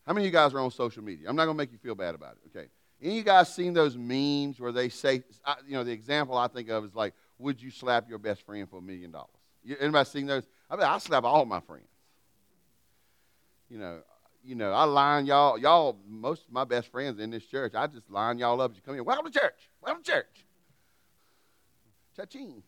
How 0.07 0.15
many 0.15 0.25
of 0.25 0.33
you 0.33 0.33
guys 0.33 0.55
are 0.55 0.61
on 0.61 0.71
social 0.71 1.05
media? 1.05 1.29
I'm 1.29 1.37
not 1.37 1.45
going 1.45 1.55
to 1.55 1.63
make 1.63 1.73
you 1.73 1.77
feel 1.77 1.95
bad 1.95 2.15
about 2.15 2.39
it, 2.43 2.57
okay? 2.57 2.69
Any 3.03 3.11
of 3.11 3.17
you 3.19 3.23
guys 3.23 3.55
seen 3.55 3.75
those 3.75 3.99
memes 3.99 4.59
where 4.59 4.73
they 4.73 4.89
say, 4.89 5.23
you 5.67 5.75
know, 5.75 5.85
the 5.85 5.93
example 5.93 6.39
I 6.39 6.49
think 6.49 6.71
of 6.71 6.83
is 6.87 6.95
like, 6.95 7.13
would 7.39 7.61
you 7.61 7.71
slap 7.71 8.09
your 8.09 8.19
best 8.19 8.47
friend 8.47 8.67
for 8.71 8.79
a 8.79 8.83
million 8.83 9.11
dollars? 9.11 9.29
Anybody 9.79 10.09
seen 10.09 10.25
those? 10.25 10.47
I 10.71 10.77
mean, 10.77 10.87
I 10.87 10.97
slap 10.97 11.25
all 11.25 11.45
my 11.45 11.61
friends. 11.61 11.85
You 13.69 13.77
know, 13.77 14.01
you 14.43 14.55
know, 14.55 14.73
I 14.73 14.85
line 14.85 15.27
y'all, 15.27 15.59
y'all, 15.59 15.99
most 16.09 16.47
of 16.47 16.53
my 16.53 16.65
best 16.65 16.91
friends 16.91 17.19
in 17.19 17.31
this 17.31 17.45
church, 17.45 17.75
I 17.75 17.87
just 17.87 18.11
line 18.11 18.39
y'all 18.39 18.61
up 18.61 18.73
as 18.73 18.77
you 18.77 18.83
come 18.83 18.97
in. 18.97 19.05
Welcome 19.05 19.31
to 19.31 19.39
church. 19.39 19.69
Welcome 19.81 20.03
to 20.03 20.11
church. 20.11 20.47
Cha-ching. 22.17 22.63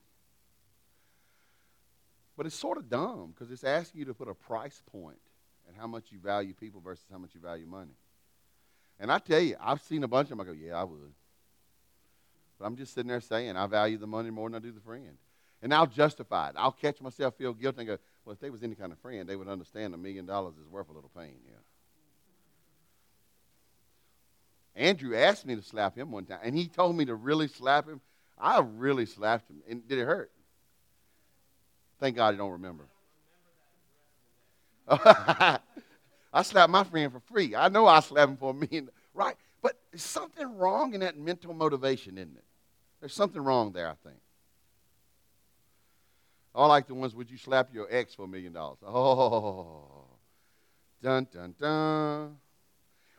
But 2.37 2.47
it's 2.47 2.57
sort 2.57 2.79
of 2.79 2.89
dumb 2.89 3.33
because 3.35 3.51
it's 3.51 3.65
asking 3.65 4.01
you 4.01 4.05
to 4.07 4.15
put 4.15 4.29
a 4.29 4.35
price 4.35 4.83
point 4.91 5.21
at 5.69 5.75
how 5.79 5.87
much 5.87 6.11
you 6.11 6.19
value 6.19 6.55
people 6.55 6.81
versus 6.81 7.05
how 7.11 7.19
much 7.19 7.35
you 7.35 7.41
value 7.41 7.67
money. 7.67 7.95
And 8.99 9.11
I 9.11 9.19
tell 9.19 9.41
you, 9.41 9.57
I've 9.61 9.81
seen 9.83 10.05
a 10.05 10.09
bunch 10.09 10.31
of 10.31 10.39
them. 10.39 10.41
I 10.41 10.45
go, 10.45 10.53
yeah, 10.53 10.81
I 10.81 10.85
would. 10.85 11.13
But 12.59 12.67
I'm 12.67 12.77
just 12.77 12.95
sitting 12.95 13.09
there 13.09 13.21
saying, 13.21 13.57
I 13.57 13.67
value 13.67 13.99
the 13.99 14.07
money 14.07 14.31
more 14.31 14.49
than 14.49 14.57
I 14.57 14.61
do 14.61 14.73
the 14.73 14.81
friend. 14.81 15.17
And 15.61 15.73
I'll 15.73 15.87
justify 15.87 16.49
it. 16.49 16.55
I'll 16.57 16.73
catch 16.73 17.01
myself 17.01 17.35
feel 17.37 17.53
guilty 17.53 17.81
and 17.81 17.87
go, 17.89 17.99
well, 18.25 18.33
if 18.33 18.41
they 18.41 18.51
was 18.51 18.63
any 18.63 18.75
kind 18.75 18.93
of 18.93 18.99
friend, 18.99 19.29
they 19.29 19.37
would 19.37 19.49
understand 19.49 19.95
a 19.95 19.97
million 19.97 20.27
dollars 20.27 20.55
is 20.55 20.69
worth 20.69 20.89
a 20.89 20.93
little 20.93 21.11
pain. 21.17 21.35
Yeah. 21.47 21.55
Andrew 24.75 25.17
asked 25.17 25.45
me 25.45 25.57
to 25.57 25.63
slap 25.63 25.97
him 25.97 26.11
one 26.11 26.25
time, 26.25 26.39
and 26.43 26.57
he 26.57 26.67
told 26.69 26.97
me 26.97 27.05
to 27.05 27.15
really 27.15 27.49
slap 27.49 27.89
him. 27.89 28.01
I 28.39 28.61
really 28.61 29.07
slapped 29.07 29.51
him. 29.51 29.63
And 29.69 29.87
did 29.87 29.99
it 29.99 30.05
hurt? 30.05 30.31
Thank 32.01 32.17
God 32.17 32.35
I 32.35 32.37
don't 32.39 32.53
remember. 32.53 32.87
I 34.89 36.43
slapped 36.43 36.71
my 36.71 36.85
friend 36.85 37.13
for 37.13 37.21
free. 37.21 37.55
I 37.55 37.69
know 37.69 37.87
I 37.87 38.01
slapped 38.01 38.31
him 38.31 38.37
for 38.37 38.51
a 38.51 38.55
million, 38.55 38.89
right? 39.15 39.37
But 39.63 39.79
there's 39.91 40.03
something 40.03 40.57
wrong 40.57 40.95
in 40.95 41.01
that 41.01 41.17
mental 41.19 41.55
motivation, 41.55 42.19
isn't 42.19 42.37
it? 42.37 42.45
There's 43.01 43.15
something 43.15 43.43
wrong 43.43 43.73
there, 43.73 43.89
I 43.89 43.95
think. 44.03 44.19
I 46.55 46.67
like 46.67 46.87
the 46.87 46.95
ones, 46.95 47.15
would 47.15 47.31
you 47.31 47.39
slap 47.39 47.73
your 47.73 47.87
ex 47.91 48.15
for 48.15 48.25
a 48.25 48.29
million 48.29 48.53
dollars? 48.53 48.79
Oh, 48.87 50.05
dun, 51.03 51.27
dun, 51.33 51.55
dun. 51.59 52.37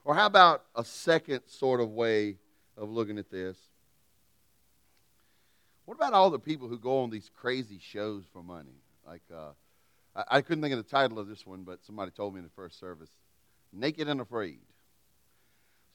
Or 0.06 0.13
how 0.13 0.28
about 0.28 0.66
a 0.75 0.84
second 0.84 1.42
sort 1.48 1.82
of 1.82 1.90
way 1.90 2.38
of 2.78 2.90
looking 2.90 3.18
at 3.18 3.32
this? 3.32 3.58
What 5.86 5.96
about 5.96 6.13
all 6.13 6.30
the 6.30 6.40
people 6.40 6.68
who 6.68 6.78
go 6.78 7.00
on 7.00 7.10
these 7.10 7.30
crazy 7.34 7.80
shows 7.80 8.24
for 8.32 8.44
money? 8.44 8.82
Like, 9.06 9.24
uh, 9.34 9.52
I, 10.16 10.38
I 10.38 10.42
couldn't 10.42 10.62
think 10.62 10.74
of 10.74 10.78
the 10.78 10.90
title 10.90 11.20
of 11.20 11.28
this 11.28 11.46
one, 11.46 11.63
but 11.63 11.84
somebody 11.84 12.12
told 12.12 12.34
me 12.34 12.40
in 12.40 12.44
the 12.44 12.52
first 12.52 12.80
service 12.80 13.10
Naked 13.72 14.08
and 14.08 14.22
Afraid. 14.22 14.60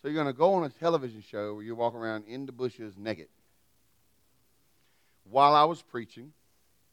So 0.00 0.08
you're 0.08 0.14
going 0.14 0.32
to 0.32 0.38
go 0.38 0.54
on 0.54 0.64
a 0.64 0.68
television 0.68 1.22
show 1.22 1.54
where 1.54 1.62
you 1.62 1.74
walk 1.74 1.94
around 1.94 2.24
in 2.26 2.46
the 2.46 2.52
bushes 2.52 2.96
naked. 2.96 3.28
While 5.24 5.54
I 5.54 5.64
was 5.64 5.82
preaching 5.82 6.32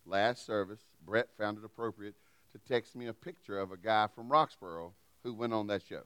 last 0.05 0.45
service, 0.45 0.79
Brett 1.05 1.29
found 1.37 1.57
it 1.57 1.65
appropriate 1.65 2.15
to 2.51 2.59
text 2.59 2.95
me 2.95 3.07
a 3.07 3.13
picture 3.13 3.59
of 3.59 3.71
a 3.71 3.77
guy 3.77 4.07
from 4.13 4.29
Roxborough 4.29 4.93
who 5.23 5.33
went 5.33 5.53
on 5.53 5.67
that 5.67 5.81
show. 5.87 6.03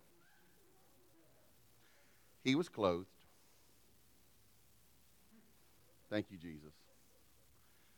He 2.44 2.56
was 2.56 2.70
clothed. 2.70 3.08
Thank 6.10 6.28
you, 6.32 6.38
Jesus. 6.38 6.74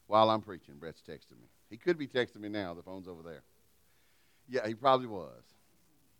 While 0.07 0.29
I'm 0.29 0.41
preaching, 0.41 0.75
Brett's 0.77 1.01
texting 1.01 1.39
me. 1.39 1.47
He 1.69 1.77
could 1.77 1.97
be 1.97 2.07
texting 2.07 2.41
me 2.41 2.49
now. 2.49 2.73
The 2.73 2.83
phone's 2.83 3.07
over 3.07 3.23
there. 3.23 3.43
Yeah, 4.49 4.67
he 4.67 4.73
probably 4.73 5.07
was. 5.07 5.43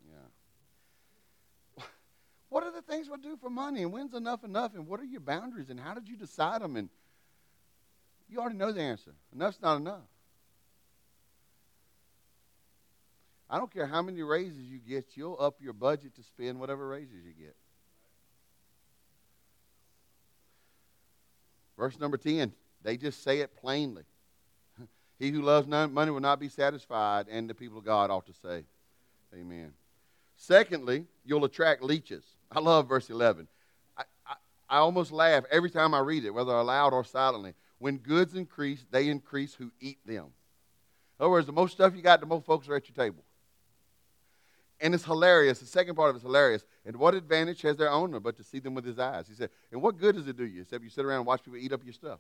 Yeah. 0.08 1.84
What 2.50 2.64
are 2.64 2.72
the 2.72 2.82
things 2.82 3.10
we 3.10 3.18
do 3.18 3.38
for 3.38 3.50
money? 3.50 3.82
And 3.82 3.92
when's 3.92 4.14
enough 4.14 4.44
enough? 4.44 4.76
And 4.76 4.88
what 4.88 5.00
are 5.00 5.06
your 5.06 5.22
boundaries? 5.22 5.70
And 5.70 5.80
how 5.80 5.94
did 5.94 6.08
you 6.08 6.16
decide 6.16 6.62
them? 6.62 6.76
And 6.78 6.90
you 8.32 8.40
already 8.40 8.58
know 8.58 8.72
the 8.72 8.82
answer. 8.82 9.12
Enough's 9.34 9.60
not 9.62 9.78
enough. 9.78 10.08
I 13.50 13.58
don't 13.58 13.72
care 13.72 13.86
how 13.86 14.02
many 14.02 14.24
raises 14.24 14.64
you 14.64 14.80
get, 14.80 15.06
you'll 15.16 15.38
up 15.38 15.56
your 15.62 15.74
budget 15.74 16.16
to 16.16 16.24
spend 16.24 16.58
whatever 16.58 16.88
raises 16.88 17.26
you 17.26 17.34
get. 17.34 17.56
Verse 21.78 22.00
number 22.00 22.16
10, 22.16 22.54
they 22.82 22.96
just 22.96 23.24
say 23.24 23.40
it 23.40 23.56
plainly. 23.56 24.04
He 25.20 25.30
who 25.30 25.42
loves 25.42 25.68
money 25.68 26.12
will 26.12 26.20
not 26.20 26.40
be 26.40 26.50
satisfied, 26.50 27.28
and 27.30 27.48
the 27.50 27.54
people 27.54 27.78
of 27.78 27.86
God 27.86 28.10
ought 28.10 28.26
to 28.26 28.34
say, 28.34 28.64
Amen. 29.36 29.74
Secondly, 30.36 31.06
you'll 31.24 31.46
attract 31.46 31.84
leeches. 31.84 32.24
I 32.52 32.60
love 32.60 32.88
verse 32.90 33.10
11. 33.10 33.48
I, 33.98 34.04
I, 34.26 34.34
I 34.70 34.78
almost 34.78 35.12
laugh 35.12 35.44
every 35.52 35.70
time 35.70 35.94
I 35.94 36.00
read 36.00 36.26
it, 36.26 36.32
whether 36.32 36.52
aloud 36.52 36.94
or 36.94 37.04
silently. 37.04 37.54
When 37.82 37.98
goods 37.98 38.36
increase, 38.36 38.86
they 38.92 39.08
increase 39.08 39.56
who 39.56 39.72
eat 39.80 39.98
them. 40.06 40.26
In 41.20 41.24
other 41.24 41.32
words, 41.32 41.48
the 41.48 41.52
most 41.52 41.72
stuff 41.72 41.96
you 41.96 42.04
got, 42.04 42.20
the 42.20 42.28
most 42.28 42.46
folks 42.46 42.70
are 42.70 42.76
at 42.76 42.88
your 42.88 42.96
table. 42.96 43.24
And 44.80 44.94
it's 44.94 45.04
hilarious. 45.04 45.58
The 45.58 45.66
second 45.66 45.96
part 45.96 46.12
of 46.12 46.16
it's 46.16 46.22
hilarious. 46.22 46.64
And 46.86 46.96
what 46.98 47.16
advantage 47.16 47.64
has 47.64 47.78
their 47.78 47.90
owner 47.90 48.20
but 48.20 48.38
to 48.38 48.44
see 48.44 48.60
them 48.60 48.76
with 48.76 48.86
his 48.86 49.00
eyes? 49.00 49.28
He 49.28 49.34
said, 49.34 49.50
And 49.72 49.82
what 49.82 49.98
good 49.98 50.14
does 50.14 50.28
it 50.28 50.38
do 50.38 50.46
you 50.46 50.62
except 50.62 50.84
you 50.84 50.92
sit 50.92 51.04
around 51.04 51.18
and 51.18 51.26
watch 51.26 51.44
people 51.44 51.58
eat 51.58 51.74
up 51.74 51.84
your 51.84 51.94
stuff? 51.94 52.20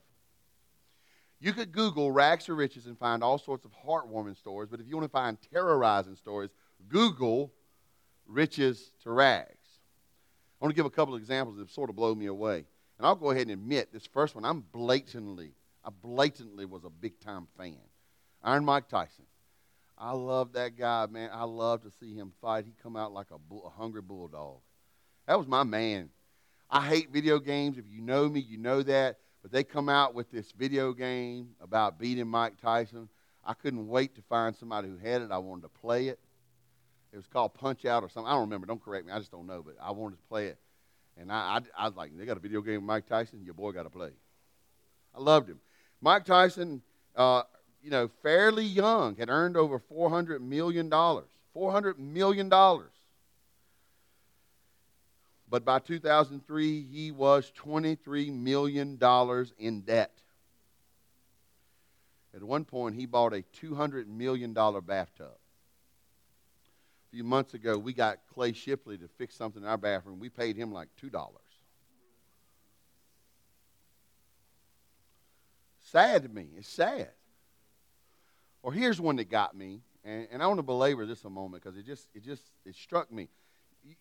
You 1.39 1.53
could 1.53 1.71
Google 1.71 2.11
rags 2.11 2.45
to 2.45 2.55
riches 2.55 2.87
and 2.87 2.97
find 2.97 3.23
all 3.23 3.37
sorts 3.37 3.63
of 3.63 3.71
heartwarming 3.85 4.37
stories, 4.37 4.69
but 4.71 4.79
if 4.79 4.87
you 4.87 4.97
want 4.97 5.05
to 5.05 5.11
find 5.11 5.37
terrorizing 5.53 6.15
stories, 6.15 6.49
Google 6.89 7.53
riches 8.25 8.89
to 9.03 9.11
rags. 9.11 9.67
I 10.59 10.65
want 10.65 10.71
to 10.71 10.75
give 10.75 10.87
a 10.87 10.89
couple 10.89 11.13
of 11.13 11.21
examples 11.21 11.57
that 11.57 11.69
sort 11.69 11.91
of 11.91 11.95
blow 11.95 12.15
me 12.15 12.25
away. 12.25 12.65
And 13.01 13.07
I'll 13.07 13.15
go 13.15 13.31
ahead 13.31 13.47
and 13.47 13.53
admit 13.53 13.91
this 13.91 14.05
first 14.05 14.35
one, 14.35 14.45
I'm 14.45 14.63
blatantly, 14.71 15.55
I 15.83 15.89
blatantly 15.89 16.65
was 16.65 16.83
a 16.83 16.89
big 16.91 17.19
time 17.19 17.47
fan. 17.57 17.79
Iron 18.43 18.63
Mike 18.63 18.89
Tyson. 18.89 19.25
I 19.97 20.11
love 20.11 20.53
that 20.53 20.77
guy, 20.77 21.07
man. 21.07 21.31
I 21.33 21.45
love 21.45 21.81
to 21.81 21.89
see 21.99 22.13
him 22.13 22.31
fight. 22.41 22.65
He 22.65 22.75
come 22.83 22.95
out 22.95 23.11
like 23.11 23.31
a, 23.31 23.39
bull, 23.39 23.65
a 23.65 23.71
hungry 23.71 24.03
bulldog. 24.03 24.59
That 25.25 25.39
was 25.39 25.47
my 25.47 25.63
man. 25.63 26.09
I 26.69 26.85
hate 26.85 27.09
video 27.09 27.39
games. 27.39 27.79
If 27.79 27.85
you 27.89 28.01
know 28.01 28.29
me, 28.29 28.39
you 28.39 28.59
know 28.59 28.83
that. 28.83 29.17
But 29.41 29.51
they 29.51 29.63
come 29.63 29.89
out 29.89 30.13
with 30.13 30.29
this 30.29 30.51
video 30.51 30.93
game 30.93 31.55
about 31.59 31.97
beating 31.97 32.27
Mike 32.27 32.61
Tyson. 32.61 33.09
I 33.43 33.55
couldn't 33.55 33.87
wait 33.87 34.13
to 34.13 34.21
find 34.29 34.55
somebody 34.55 34.89
who 34.89 34.97
had 34.97 35.23
it. 35.23 35.31
I 35.31 35.39
wanted 35.39 35.63
to 35.63 35.69
play 35.69 36.09
it. 36.09 36.19
It 37.11 37.17
was 37.17 37.25
called 37.25 37.55
Punch 37.55 37.83
Out 37.83 38.03
or 38.03 38.09
something. 38.09 38.29
I 38.29 38.33
don't 38.33 38.41
remember. 38.41 38.67
Don't 38.67 38.83
correct 38.83 39.07
me. 39.07 39.11
I 39.11 39.17
just 39.17 39.31
don't 39.31 39.47
know. 39.47 39.63
But 39.65 39.77
I 39.81 39.89
wanted 39.89 40.17
to 40.17 40.27
play 40.29 40.49
it. 40.49 40.59
And 41.17 41.31
I, 41.31 41.59
I, 41.77 41.83
I 41.83 41.87
was 41.87 41.95
like, 41.95 42.17
they 42.17 42.25
got 42.25 42.37
a 42.37 42.41
video 42.41 42.61
game 42.61 42.75
with 42.75 42.83
Mike 42.83 43.07
Tyson? 43.07 43.43
Your 43.43 43.53
boy 43.53 43.71
got 43.71 43.83
to 43.83 43.89
play. 43.89 44.11
I 45.15 45.19
loved 45.19 45.49
him. 45.49 45.59
Mike 46.01 46.25
Tyson, 46.25 46.81
uh, 47.15 47.43
you 47.83 47.91
know, 47.91 48.09
fairly 48.23 48.65
young, 48.65 49.15
had 49.15 49.29
earned 49.29 49.57
over 49.57 49.79
$400 49.79 50.41
million. 50.41 50.89
$400 50.89 51.97
million. 51.97 52.49
But 55.49 55.65
by 55.65 55.79
2003, 55.79 56.87
he 56.89 57.11
was 57.11 57.51
$23 57.61 58.33
million 58.33 58.97
in 59.59 59.81
debt. 59.81 60.11
At 62.33 62.41
one 62.41 62.63
point, 62.63 62.95
he 62.95 63.05
bought 63.05 63.33
a 63.33 63.43
$200 63.61 64.07
million 64.07 64.53
bathtub. 64.53 65.35
A 67.11 67.15
few 67.15 67.23
months 67.23 67.53
ago, 67.53 67.77
we 67.77 67.93
got 67.93 68.19
Clay 68.33 68.53
Shipley 68.53 68.97
to 68.97 69.07
fix 69.07 69.35
something 69.35 69.63
in 69.63 69.67
our 69.67 69.77
bathroom. 69.77 70.19
We 70.19 70.29
paid 70.29 70.55
him 70.55 70.71
like 70.71 70.89
$2. 71.01 71.11
Sad 75.81 76.23
to 76.23 76.29
me. 76.29 76.47
It's 76.57 76.69
sad. 76.69 77.09
Or 78.63 78.71
here's 78.71 79.01
one 79.01 79.17
that 79.17 79.29
got 79.29 79.55
me, 79.55 79.81
and, 80.05 80.27
and 80.31 80.43
I 80.43 80.47
want 80.47 80.59
to 80.59 80.63
belabor 80.63 81.05
this 81.05 81.25
a 81.25 81.29
moment 81.29 81.63
because 81.63 81.77
it 81.77 81.85
just 81.85 82.07
it 82.13 82.23
just 82.23 82.43
it 82.63 82.75
struck 82.75 83.11
me 83.11 83.27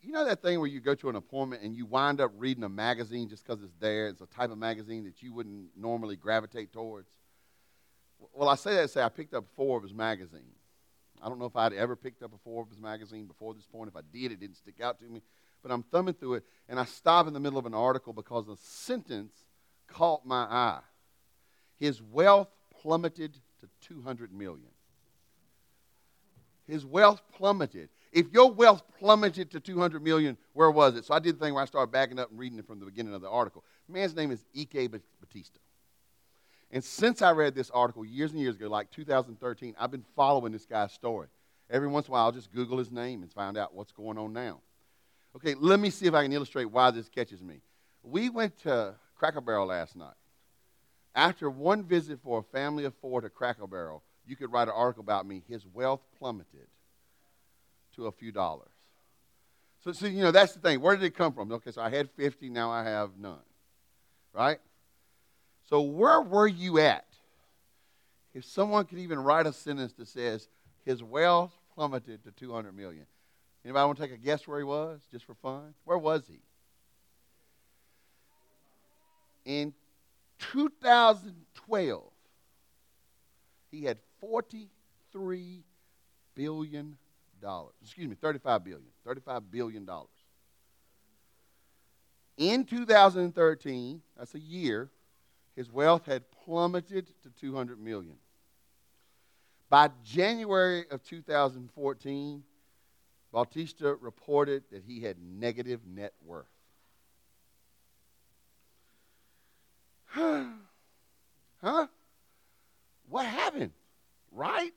you 0.01 0.13
know 0.13 0.25
that 0.27 0.43
thing 0.43 0.59
where 0.59 0.69
you 0.69 0.81
go 0.81 0.95
to 0.95 1.09
an 1.09 1.17
appointment 1.17 1.63
and 1.63 1.75
you 1.75 1.87
wind 1.87 2.21
up 2.21 2.33
reading 2.37 2.65
a 2.65 2.69
magazine 2.69 3.29
just 3.29 3.47
because 3.47 3.63
it's 3.63 3.75
there? 3.81 4.09
It's 4.09 4.21
a 4.21 4.27
type 4.27 4.51
of 4.51 4.59
magazine 4.59 5.05
that 5.05 5.23
you 5.23 5.33
wouldn't 5.33 5.71
normally 5.77 6.17
gravitate 6.17 6.73
towards. 6.73 7.09
Well, 8.35 8.49
I 8.49 8.55
say 8.57 8.75
that 8.75 8.83
to 8.83 8.89
say 8.89 9.03
I 9.03 9.09
picked 9.09 9.33
up 9.33 9.47
four 9.57 9.79
of 9.79 9.83
Forbes 9.83 9.95
magazine. 9.95 10.53
I 11.23 11.29
don't 11.29 11.39
know 11.39 11.47
if 11.47 11.57
I'd 11.57 11.73
ever 11.73 11.97
picked 11.97 12.23
up 12.23 12.33
a 12.35 12.39
Forbes 12.39 12.79
magazine 12.79 13.27
before 13.27 13.55
this 13.55 13.67
point. 13.67 13.89
If 13.89 13.97
I 13.97 14.01
did, 14.13 14.33
it 14.33 14.41
didn't 14.41 14.57
stick 14.57 14.81
out 14.81 14.99
to 15.01 15.05
me. 15.07 15.23
But 15.63 15.73
I'm 15.73 15.83
thumbing 15.83 16.15
through 16.15 16.35
it, 16.35 16.45
and 16.69 16.81
I 16.81 16.85
stop 16.85 17.27
in 17.27 17.35
the 17.35 17.41
middle 17.41 17.59
of 17.59 17.67
an 17.67 17.75
article 17.75 18.13
because 18.13 18.49
a 18.49 18.57
sentence 18.57 19.35
caught 19.87 20.25
my 20.25 20.43
eye. 20.43 20.81
His 21.79 22.01
wealth 22.03 22.49
plummeted 22.81 23.35
to 23.61 23.69
200 23.83 24.33
million. 24.33 24.71
his 26.67 26.87
wealth 26.87 27.21
plummeted. 27.37 27.89
If 28.13 28.33
your 28.33 28.53
wealth 28.53 28.83
plummeted 28.99 29.51
to 29.51 29.61
200 29.61 30.03
million, 30.03 30.37
where 30.53 30.71
was 30.71 30.95
it? 30.95 31.05
So 31.05 31.15
I 31.15 31.19
did 31.19 31.39
the 31.39 31.45
thing 31.45 31.55
where 31.55 31.63
I 31.63 31.67
started 31.67 31.91
backing 31.93 32.19
up 32.19 32.31
and 32.31 32.39
reading 32.39 32.59
it 32.59 32.67
from 32.67 32.79
the 32.79 32.87
beginning 32.87 33.13
of 33.13 33.21
the 33.21 33.29
article. 33.29 33.65
The 33.87 33.93
man's 33.93 34.15
name 34.15 34.31
is 34.31 34.45
Eike 34.57 34.91
Batista. 35.21 35.59
And 36.73 36.85
since 36.85 37.21
I 37.21 37.33
read 37.33 37.55
this 37.55 37.71
article 37.71 38.05
years 38.05 38.31
and 38.31 38.41
years 38.41 38.55
ago, 38.55 38.69
like 38.69 38.91
2013, 38.91 39.75
I've 39.79 39.91
been 39.91 40.05
following 40.15 40.53
this 40.53 40.67
guy's 40.67 40.93
story. 40.93 41.29
Every 41.69 41.89
once 41.89 42.07
in 42.07 42.11
a 42.11 42.15
while, 42.15 42.25
I'll 42.27 42.33
just 42.33 42.53
Google 42.53 42.79
his 42.79 42.91
name 42.91 43.23
and 43.23 43.33
find 43.33 43.57
out 43.57 43.75
what's 43.75 43.93
going 43.93 44.19
on 44.19 44.33
now. 44.33 44.61
Okay, 45.37 45.55
let 45.55 45.79
me 45.79 45.91
see 45.91 46.07
if 46.07 46.15
I 46.15 46.23
can 46.23 46.33
illustrate 46.33 46.67
why 46.67 46.91
this 46.91 47.09
catches 47.09 47.43
me. 47.43 47.61
We 48.03 48.29
went 48.31 48.59
to 48.63 48.95
Cracker 49.17 49.41
Barrel 49.41 49.67
last 49.67 49.97
night. 49.97 50.15
After 51.15 51.51
one 51.51 51.85
visit 51.85 52.21
for 52.23 52.39
a 52.39 52.43
family 52.43 52.85
of 52.85 52.95
four 53.01 53.21
to 53.21 53.29
Cracker 53.29 53.67
Barrel, 53.67 54.03
you 54.27 54.37
could 54.37 54.53
write 54.53 54.69
an 54.69 54.75
article 54.77 55.03
about 55.03 55.27
me. 55.27 55.43
His 55.49 55.67
wealth 55.67 56.01
plummeted 56.19 56.69
to 57.97 58.07
a 58.07 58.13
few 58.13 58.33
dollars. 58.33 58.69
So, 59.83 59.93
so, 59.93 60.07
you 60.07 60.23
know, 60.23 60.31
that's 60.31 60.53
the 60.53 60.61
thing. 60.61 60.81
Where 60.81 60.95
did 60.97 61.05
it 61.05 61.17
come 61.17 61.33
from? 61.33 61.51
Okay, 61.53 61.71
so 61.71 61.83
I 61.83 61.91
had 61.91 62.11
50, 62.11 62.51
now 62.51 62.71
I 62.71 62.85
have 62.85 63.17
none. 63.19 63.39
Right? 64.33 64.59
So, 65.71 65.83
where 65.83 66.21
were 66.21 66.49
you 66.49 66.81
at? 66.81 67.07
If 68.35 68.45
someone 68.45 68.85
could 68.85 68.99
even 68.99 69.21
write 69.21 69.47
a 69.47 69.53
sentence 69.53 69.93
that 69.95 70.09
says, 70.09 70.49
his 70.85 71.03
wealth 71.03 71.53
plummeted 71.75 72.25
to 72.25 72.33
200 72.33 72.77
million. 72.77 73.07
Anybody 73.65 73.87
want 73.87 73.99
to 73.99 74.03
take 74.05 74.13
a 74.13 74.17
guess 74.17 74.47
where 74.49 74.59
he 74.59 74.65
was, 74.65 75.01
just 75.13 75.25
for 75.25 75.35
fun? 75.35 75.75
Where 75.85 75.99
was 75.99 76.25
he? 76.29 76.41
In 79.45 79.73
2012, 80.39 82.03
he 83.71 83.85
had 83.85 83.99
43 84.21 85.63
billion 86.35 86.97
dollars. 87.41 87.75
Excuse 87.83 88.09
me, 88.09 88.17
35 88.21 88.65
billion. 88.65 88.89
35 89.05 89.51
billion 89.51 89.85
dollars. 89.85 90.09
In 92.37 92.65
2013, 92.65 94.01
that's 94.17 94.35
a 94.35 94.39
year, 94.39 94.91
his 95.57 95.71
wealth 95.71 96.07
had 96.07 96.25
plummeted 96.45 97.09
to 97.23 97.31
200 97.41 97.81
million. 97.81 98.17
By 99.69 99.91
January 100.05 100.85
of 100.91 101.03
2014, 101.05 102.43
Bautista 103.33 103.95
reported 103.95 104.65
that 104.73 104.83
he 104.85 105.01
had 105.01 105.17
negative 105.23 105.81
net 105.87 106.13
worth. 106.25 106.47
huh? 110.13 111.87
What 113.09 113.27
happened? 113.27 113.73
Right? 114.33 114.73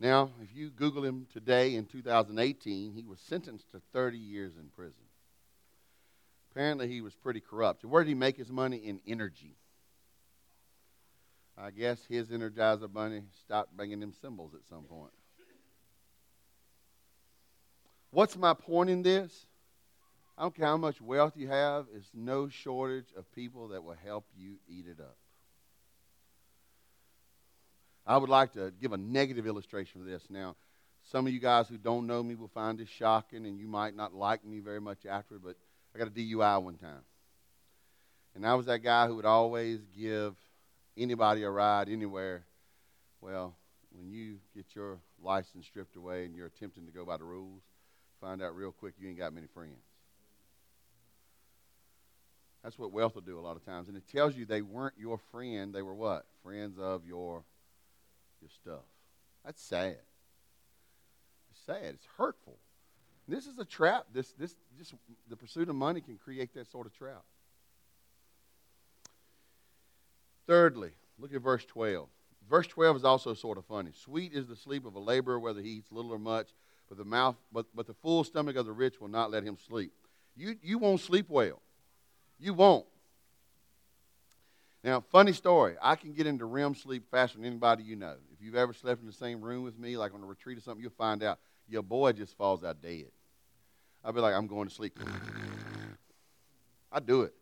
Now, 0.00 0.30
if 0.42 0.48
you 0.52 0.70
Google 0.70 1.04
him 1.04 1.28
today 1.32 1.76
in 1.76 1.86
2018, 1.86 2.92
he 2.92 3.04
was 3.04 3.20
sentenced 3.20 3.70
to 3.70 3.80
30 3.92 4.18
years 4.18 4.54
in 4.56 4.68
prison. 4.74 5.04
Apparently, 6.52 6.86
he 6.86 7.00
was 7.00 7.14
pretty 7.14 7.40
corrupt. 7.40 7.82
Where 7.82 8.04
did 8.04 8.10
he 8.10 8.14
make 8.14 8.36
his 8.36 8.50
money? 8.50 8.76
In 8.76 9.00
energy. 9.06 9.56
I 11.56 11.70
guess 11.70 11.98
his 12.08 12.28
Energizer 12.28 12.92
Bunny 12.92 13.22
stopped 13.42 13.74
bringing 13.74 14.02
him 14.02 14.12
cymbals 14.20 14.52
at 14.54 14.60
some 14.68 14.84
point. 14.84 15.12
What's 18.10 18.36
my 18.36 18.52
point 18.52 18.90
in 18.90 19.02
this? 19.02 19.46
I 20.36 20.42
don't 20.42 20.54
care 20.54 20.66
how 20.66 20.76
much 20.76 21.00
wealth 21.00 21.34
you 21.36 21.48
have, 21.48 21.86
there's 21.90 22.10
no 22.12 22.48
shortage 22.48 23.08
of 23.16 23.30
people 23.32 23.68
that 23.68 23.82
will 23.82 23.96
help 24.04 24.26
you 24.36 24.56
eat 24.68 24.86
it 24.86 25.00
up. 25.00 25.16
I 28.06 28.18
would 28.18 28.30
like 28.30 28.52
to 28.54 28.72
give 28.80 28.92
a 28.92 28.98
negative 28.98 29.46
illustration 29.46 30.02
of 30.02 30.06
this. 30.06 30.24
Now, 30.28 30.56
some 31.10 31.26
of 31.26 31.32
you 31.32 31.38
guys 31.38 31.68
who 31.68 31.78
don't 31.78 32.06
know 32.06 32.22
me 32.22 32.34
will 32.34 32.48
find 32.48 32.78
this 32.78 32.88
shocking, 32.88 33.46
and 33.46 33.58
you 33.58 33.68
might 33.68 33.94
not 33.96 34.14
like 34.14 34.44
me 34.44 34.60
very 34.60 34.80
much 34.80 35.06
after 35.06 35.38
but 35.38 35.56
I 35.94 35.98
got 35.98 36.08
a 36.08 36.10
DUI 36.10 36.62
one 36.62 36.76
time. 36.76 37.02
And 38.34 38.46
I 38.46 38.54
was 38.54 38.66
that 38.66 38.78
guy 38.78 39.06
who 39.06 39.16
would 39.16 39.26
always 39.26 39.80
give 39.96 40.34
anybody 40.96 41.42
a 41.42 41.50
ride 41.50 41.88
anywhere. 41.88 42.44
Well, 43.20 43.54
when 43.92 44.10
you 44.10 44.38
get 44.54 44.74
your 44.74 44.98
license 45.22 45.66
stripped 45.66 45.96
away 45.96 46.24
and 46.24 46.34
you're 46.34 46.46
attempting 46.46 46.86
to 46.86 46.92
go 46.92 47.04
by 47.04 47.18
the 47.18 47.24
rules, 47.24 47.62
find 48.20 48.42
out 48.42 48.56
real 48.56 48.72
quick 48.72 48.94
you 48.98 49.08
ain't 49.08 49.18
got 49.18 49.34
many 49.34 49.46
friends. 49.48 49.84
That's 52.62 52.78
what 52.78 52.92
wealth 52.92 53.14
will 53.14 53.22
do 53.22 53.38
a 53.38 53.42
lot 53.42 53.56
of 53.56 53.64
times. 53.64 53.88
And 53.88 53.96
it 53.96 54.04
tells 54.10 54.36
you 54.36 54.46
they 54.46 54.62
weren't 54.62 54.94
your 54.96 55.18
friend, 55.18 55.74
they 55.74 55.82
were 55.82 55.94
what? 55.94 56.24
Friends 56.42 56.78
of 56.78 57.04
your 57.04 57.44
your 58.40 58.50
stuff. 58.50 58.84
That's 59.44 59.62
sad. 59.62 59.98
It's 61.50 61.60
sad. 61.64 61.94
It's 61.94 62.06
hurtful. 62.16 62.58
This 63.28 63.46
is 63.46 63.58
a 63.58 63.64
trap. 63.64 64.06
This 64.12 64.32
this 64.38 64.54
just 64.78 64.94
the 65.28 65.36
pursuit 65.36 65.68
of 65.68 65.76
money 65.76 66.00
can 66.00 66.16
create 66.16 66.54
that 66.54 66.70
sort 66.70 66.86
of 66.86 66.96
trap. 66.96 67.22
Thirdly, 70.46 70.90
look 71.18 71.32
at 71.32 71.40
verse 71.40 71.64
12. 71.64 72.08
Verse 72.48 72.66
12 72.66 72.96
is 72.96 73.04
also 73.04 73.34
sort 73.34 73.58
of 73.58 73.64
funny. 73.64 73.90
Sweet 73.94 74.32
is 74.32 74.46
the 74.46 74.56
sleep 74.56 74.84
of 74.84 74.94
a 74.94 74.98
laborer, 74.98 75.38
whether 75.38 75.60
he 75.60 75.70
eats 75.70 75.92
little 75.92 76.12
or 76.12 76.18
much, 76.18 76.48
but 76.88 76.98
the 76.98 77.04
mouth, 77.04 77.36
but, 77.52 77.66
but 77.74 77.86
the 77.86 77.94
full 77.94 78.24
stomach 78.24 78.56
of 78.56 78.66
the 78.66 78.72
rich 78.72 79.00
will 79.00 79.08
not 79.08 79.30
let 79.30 79.44
him 79.44 79.56
sleep. 79.66 79.92
You, 80.36 80.56
you 80.62 80.78
won't 80.78 81.00
sleep 81.00 81.30
well. 81.30 81.62
You 82.38 82.54
won't. 82.54 82.86
Now, 84.82 85.00
funny 85.12 85.32
story. 85.32 85.76
I 85.80 85.94
can 85.94 86.12
get 86.12 86.26
into 86.26 86.44
REM 86.44 86.74
sleep 86.74 87.04
faster 87.10 87.38
than 87.38 87.46
anybody 87.46 87.84
you 87.84 87.94
know. 87.94 88.16
If 88.34 88.42
you've 88.42 88.56
ever 88.56 88.72
slept 88.72 89.00
in 89.00 89.06
the 89.06 89.12
same 89.12 89.40
room 89.40 89.62
with 89.62 89.78
me, 89.78 89.96
like 89.96 90.12
on 90.12 90.22
a 90.22 90.26
retreat 90.26 90.58
or 90.58 90.60
something, 90.60 90.82
you'll 90.82 90.90
find 90.90 91.22
out 91.22 91.38
your 91.68 91.82
boy 91.82 92.12
just 92.12 92.36
falls 92.36 92.64
out 92.64 92.82
dead. 92.82 93.10
I'd 94.04 94.14
be 94.14 94.20
like, 94.20 94.34
I'm 94.34 94.46
going 94.46 94.68
to 94.68 94.74
sleep. 94.74 94.98
I 96.90 97.00
do 97.00 97.22
it. 97.22 97.34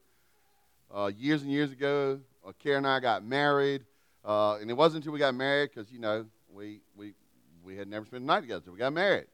Uh, 0.94 1.10
years 1.16 1.42
and 1.42 1.50
years 1.50 1.72
ago, 1.72 2.20
uh, 2.46 2.52
Karen 2.58 2.78
and 2.78 2.86
I 2.88 3.00
got 3.00 3.24
married, 3.24 3.84
uh, 4.24 4.56
and 4.56 4.70
it 4.70 4.74
wasn't 4.74 5.02
until 5.02 5.12
we 5.12 5.18
got 5.18 5.34
married 5.34 5.70
because 5.72 5.90
you 5.90 5.98
know 5.98 6.26
we 6.52 6.80
we 6.96 7.14
we 7.62 7.76
had 7.76 7.88
never 7.88 8.04
spent 8.04 8.24
a 8.24 8.26
night 8.26 8.40
together. 8.40 8.62
So 8.64 8.72
we 8.72 8.78
got 8.78 8.92
married. 8.92 9.26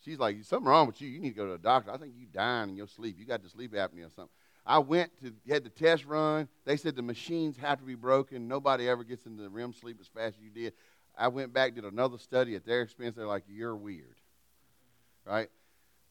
She's 0.00 0.18
like, 0.18 0.42
"Something 0.44 0.68
wrong 0.68 0.86
with 0.86 1.00
you. 1.00 1.08
You 1.08 1.20
need 1.20 1.30
to 1.30 1.36
go 1.36 1.46
to 1.46 1.52
a 1.54 1.58
doctor. 1.58 1.92
I 1.92 1.96
think 1.96 2.14
you 2.16 2.26
dying 2.26 2.70
in 2.70 2.76
your 2.76 2.88
sleep. 2.88 3.16
You 3.18 3.24
got 3.24 3.42
the 3.42 3.48
sleep 3.48 3.72
apnea 3.72 4.06
or 4.06 4.10
something." 4.10 4.28
I 4.66 4.78
went 4.78 5.12
to 5.22 5.32
had 5.48 5.62
the 5.62 5.70
test 5.70 6.04
run. 6.04 6.48
They 6.64 6.76
said 6.76 6.96
the 6.96 7.02
machines 7.02 7.56
have 7.58 7.78
to 7.78 7.84
be 7.84 7.94
broken. 7.94 8.48
Nobody 8.48 8.88
ever 8.88 9.04
gets 9.04 9.26
into 9.26 9.42
the 9.42 9.50
REM 9.50 9.72
sleep 9.72 9.98
as 10.00 10.08
fast 10.08 10.36
as 10.36 10.42
you 10.42 10.50
did. 10.50 10.72
I 11.16 11.28
went 11.28 11.52
back 11.52 11.74
did 11.74 11.84
another 11.84 12.18
study 12.18 12.56
at 12.56 12.64
their 12.64 12.82
expense. 12.82 13.14
They're 13.14 13.26
like, 13.26 13.44
"You're 13.46 13.76
weird," 13.76 14.16
right? 15.24 15.48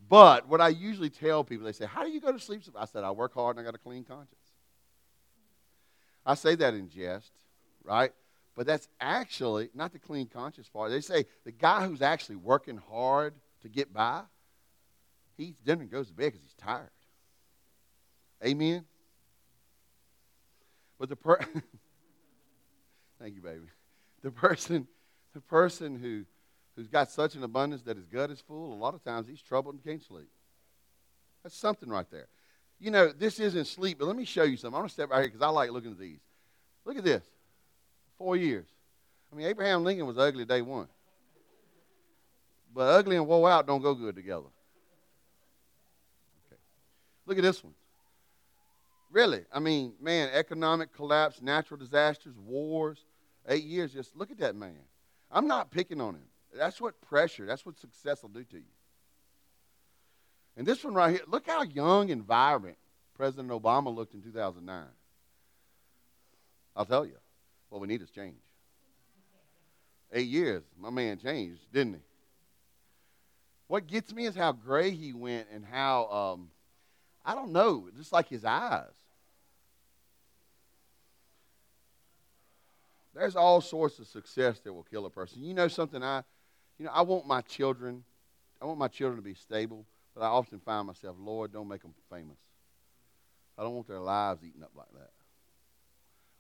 But 0.10 0.48
what 0.48 0.62
I 0.62 0.70
usually 0.70 1.10
tell 1.10 1.44
people, 1.44 1.66
they 1.66 1.72
say, 1.72 1.86
"How 1.86 2.04
do 2.04 2.12
you 2.12 2.20
go 2.20 2.32
to 2.32 2.40
sleep?" 2.40 2.62
I 2.76 2.86
said, 2.86 3.04
"I 3.04 3.12
work 3.12 3.34
hard 3.34 3.58
and 3.58 3.66
I 3.66 3.70
got 3.70 3.76
a 3.76 3.82
clean 3.82 4.04
conscience." 4.04 4.52
I 6.26 6.36
say 6.36 6.56
that 6.56 6.74
in 6.74 6.90
jest, 6.90 7.32
right? 7.84 8.12
But 8.56 8.66
that's 8.66 8.88
actually 9.00 9.70
not 9.74 9.92
the 9.92 10.00
clean 10.00 10.28
conscience 10.28 10.70
part. 10.70 10.92
They 10.92 11.02
say 11.02 11.26
the 11.44 11.52
guy 11.52 11.88
who's 11.88 12.02
actually 12.02 12.36
working 12.38 12.78
hard 12.78 13.34
to 13.62 13.70
get 13.70 13.92
by, 13.94 14.22
he 15.36 15.56
eats 15.66 15.86
goes 15.90 16.08
to 16.08 16.14
bed 16.14 16.34
because 16.34 16.42
he's 16.42 16.54
tired. 16.54 16.90
Amen? 18.46 18.86
But 21.00 21.10
the 21.10 21.16
per 21.16 21.40
Thank 23.20 23.36
you, 23.36 23.42
baby. 23.42 23.68
The 24.22 24.32
person, 24.32 24.88
the 25.34 25.42
person 25.42 25.98
who 25.98 26.26
who's 26.76 26.88
got 26.88 27.12
such 27.12 27.36
an 27.36 27.44
abundance 27.44 27.84
that 27.84 27.98
his 27.98 28.06
gut 28.06 28.32
is 28.32 28.42
full, 28.42 28.74
a 28.74 28.76
lot 28.76 28.94
of 28.94 29.04
times 29.04 29.28
he's 29.28 29.42
troubled 29.42 29.76
and 29.76 29.84
can't 29.84 30.04
sleep. 30.04 30.30
That's 31.44 31.58
something 31.58 31.90
right 31.90 32.10
there 32.10 32.28
you 32.84 32.92
know, 32.92 33.08
this 33.18 33.40
isn't 33.40 33.66
sleep, 33.66 33.98
but 33.98 34.08
let 34.08 34.18
me 34.18 34.26
show 34.26 34.44
you 34.44 34.58
something. 34.58 34.76
I'm 34.76 34.82
going 34.82 34.90
to 34.90 34.94
step 34.94 35.10
right 35.10 35.20
here 35.20 35.28
because 35.30 35.42
I 35.42 35.48
like 35.48 35.72
looking 35.72 35.92
at 35.92 36.00
these. 36.00 36.20
Look 36.84 36.98
at 36.98 37.06
this. 37.06 37.24
Four 38.18 38.36
years. 38.36 38.68
I 39.32 39.38
mean, 39.38 39.48
Abraham 39.48 39.86
Lincoln 39.86 40.06
was 40.06 40.18
ugly 40.18 40.44
day 40.44 40.62
one. 40.62 40.90
But 42.76 42.90
ugly 42.90 43.16
and 43.16 43.26
woe 43.26 43.46
out 43.46 43.66
don't 43.66 43.82
go 43.82 43.94
good 43.94 44.18
together. 44.18 44.50
Okay. 46.48 46.60
Look 47.26 47.38
at 47.38 47.44
this 47.44 47.64
one. 47.64 47.74
Really, 49.12 49.46
I 49.50 49.60
mean, 49.60 49.94
man, 50.02 50.30
economic 50.34 50.94
collapse, 50.94 51.42
natural 51.42 51.80
disasters, 51.80 52.34
wars, 52.38 52.98
eight 53.48 53.64
years. 53.64 53.94
Just 53.94 54.14
look 54.18 54.30
at 54.30 54.40
that 54.40 54.58
man. 54.58 54.80
I'm 55.32 55.48
not 55.48 55.72
picking 55.72 56.02
on 56.02 56.16
him. 56.16 56.26
That's 56.56 56.80
what 56.80 57.00
pressure, 57.02 57.46
that's 57.46 57.66
what 57.66 57.80
success 57.80 58.22
will 58.22 58.30
do 58.30 58.44
to 58.44 58.58
you. 58.58 58.64
And 60.56 60.68
this 60.68 60.84
one 60.84 60.94
right 60.94 61.12
here, 61.12 61.22
look 61.28 61.48
how 61.48 61.64
young 61.64 62.12
and 62.12 62.24
vibrant 62.24 62.78
President 63.16 63.50
Obama 63.50 63.94
looked 63.94 64.14
in 64.14 64.22
2009. 64.22 64.86
I'll 66.76 66.86
tell 66.86 67.06
you, 67.06 67.18
what 67.70 67.82
we 67.82 67.88
need 67.88 68.02
is 68.02 68.10
change. 68.10 68.36
Eight 70.12 70.28
years, 70.28 70.64
my 70.80 70.92
man 70.92 71.18
changed, 71.18 71.62
didn't 71.72 71.94
he? 71.94 72.00
What 73.68 73.88
gets 73.88 74.14
me 74.14 74.26
is 74.26 74.36
how 74.36 74.52
gray 74.52 74.92
he 74.92 75.14
went 75.14 75.48
and 75.52 75.66
how, 75.66 76.06
um, 76.08 76.50
I 77.26 77.34
don't 77.34 77.52
know, 77.52 77.90
just 77.98 78.12
like 78.12 78.28
his 78.28 78.46
eyes. 78.46 78.92
there's 83.14 83.36
all 83.36 83.62
sorts 83.62 84.00
of 84.00 84.08
success 84.08 84.60
that 84.60 84.74
will 84.74 84.84
kill 84.84 85.06
a 85.06 85.10
person. 85.10 85.44
You 85.44 85.54
know 85.54 85.68
something? 85.68 86.04
I, 86.04 86.24
you 86.78 86.86
know, 86.86 86.92
I 86.92 87.02
want 87.02 87.28
my 87.28 87.42
children, 87.42 88.04
I 88.62 88.66
want 88.66 88.80
my 88.80 88.88
children 88.88 89.18
to 89.18 89.24
be 89.24 89.34
stable, 89.34 89.86
but 90.16 90.22
I 90.22 90.28
often 90.28 90.60
find 90.60 90.88
myself, 90.88 91.16
Lord, 91.20 91.52
don't 91.54 91.68
make 91.68 91.82
them 91.82 91.94
famous. 92.10 92.38
I 93.58 93.64
don't 93.64 93.76
want 93.76 93.88
their 93.88 94.00
lives 94.00 94.44
eaten 94.44 94.64
up 94.64 94.72
like 94.76 94.92
that. 94.94 95.12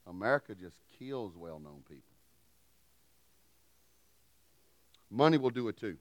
America 0.07 0.55
just 0.55 0.75
kills 0.99 1.35
well-known 1.35 1.83
people. 1.87 2.13
Money 5.09 5.37
will 5.37 5.51
do 5.51 5.67
it 5.67 5.77
too. 5.77 5.97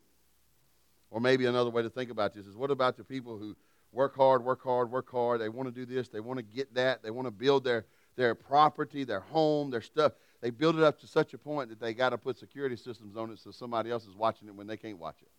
Or 1.11 1.21
maybe 1.21 1.45
another 1.45 1.71
way 1.71 1.83
to 1.83 1.91
think 1.91 2.11
about 2.11 2.33
this 2.33 2.47
is 2.47 2.57
what 2.57 2.71
about 2.71 2.97
the 2.97 3.05
people 3.05 3.37
who 3.37 3.55
work 3.93 4.17
hard, 4.17 4.43
work 4.43 4.63
hard, 4.63 4.91
work 4.91 5.11
hard. 5.11 5.41
They 5.41 5.51
want 5.51 5.69
to 5.69 5.75
do 5.75 5.85
this, 5.85 6.09
they 6.09 6.21
want 6.21 6.39
to 6.39 6.43
get 6.43 6.75
that, 6.75 7.03
they 7.03 7.11
want 7.11 7.27
to 7.27 7.31
build 7.31 7.65
their, 7.65 7.85
their 8.17 8.35
property, 8.35 9.05
their 9.05 9.21
home, 9.21 9.71
their 9.71 9.83
stuff. 9.83 10.13
They 10.43 10.51
build 10.51 10.77
it 10.77 10.83
up 10.83 11.01
to 11.01 11.07
such 11.07 11.33
a 11.35 11.39
point 11.39 11.71
that 11.71 11.81
they 11.81 11.95
got 11.95 12.11
to 12.11 12.19
put 12.19 12.37
security 12.37 12.77
systems 12.77 13.17
on 13.17 13.31
it 13.31 13.39
so 13.39 13.53
somebody 13.53 13.91
else 13.93 14.07
is 14.07 14.17
watching 14.17 14.49
it 14.49 14.55
when 14.55 14.67
they 14.67 14.77
can't 14.77 14.99
watch 14.99 15.17
it. 15.23 15.31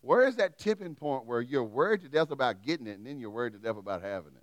Where 0.00 0.26
is 0.26 0.36
that 0.36 0.58
tipping 0.58 0.94
point 0.94 1.26
where 1.26 1.42
you're 1.42 1.62
worried 1.62 2.00
to 2.00 2.08
death 2.08 2.30
about 2.30 2.62
getting 2.62 2.86
it 2.86 2.96
and 2.96 3.06
then 3.06 3.20
you're 3.20 3.30
worried 3.30 3.52
to 3.52 3.58
death 3.58 3.76
about 3.76 4.00
having 4.02 4.32
it? 4.34 4.42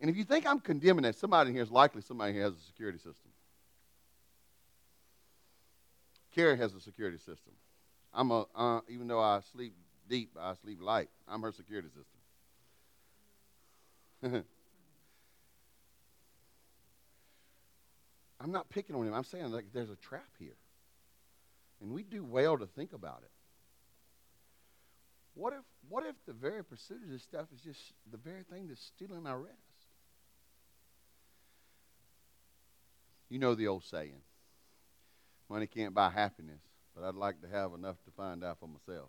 And 0.00 0.08
if 0.08 0.16
you 0.16 0.24
think 0.24 0.46
I'm 0.46 0.58
condemning 0.58 1.02
that, 1.02 1.16
somebody 1.16 1.50
in 1.50 1.54
here 1.54 1.62
is 1.62 1.70
likely 1.70 2.00
somebody 2.00 2.32
who 2.32 2.40
has 2.40 2.54
a 2.54 2.66
security 2.66 2.98
system. 2.98 3.30
Carrie 6.34 6.56
has 6.56 6.72
a 6.74 6.80
security 6.80 7.18
system. 7.18 7.52
I'm 8.14 8.30
a, 8.30 8.46
uh, 8.54 8.80
even 8.88 9.06
though 9.06 9.20
I 9.20 9.40
sleep 9.52 9.74
deep, 10.08 10.30
I 10.40 10.54
sleep 10.54 10.80
light. 10.80 11.10
I'm 11.28 11.42
her 11.42 11.52
security 11.52 11.88
system. 14.22 14.44
I'm 18.40 18.52
not 18.52 18.70
picking 18.70 18.96
on 18.96 19.06
him. 19.06 19.14
I'm 19.14 19.24
saying 19.24 19.50
like 19.50 19.66
there's 19.72 19.90
a 19.90 19.96
trap 19.96 20.28
here. 20.38 20.56
And 21.80 21.92
we 21.92 22.02
do 22.02 22.24
well 22.24 22.58
to 22.58 22.66
think 22.66 22.92
about 22.92 23.20
it. 23.22 23.30
What 25.34 25.52
if, 25.52 25.64
what 25.88 26.04
if 26.04 26.16
the 26.26 26.32
very 26.32 26.64
pursuit 26.64 27.02
of 27.04 27.10
this 27.10 27.22
stuff 27.22 27.46
is 27.54 27.60
just 27.60 27.80
the 28.10 28.18
very 28.18 28.42
thing 28.42 28.68
that's 28.68 28.82
stealing 28.82 29.26
our 29.26 29.38
rest? 29.38 29.56
You 33.28 33.38
know 33.38 33.54
the 33.54 33.68
old 33.68 33.84
saying 33.84 34.22
money 35.48 35.66
can't 35.66 35.94
buy 35.94 36.10
happiness 36.10 36.60
but 36.94 37.04
I'd 37.04 37.14
like 37.14 37.40
to 37.42 37.48
have 37.48 37.72
enough 37.72 37.96
to 38.04 38.10
find 38.10 38.44
out 38.44 38.58
for 38.58 38.68
myself. 38.68 39.08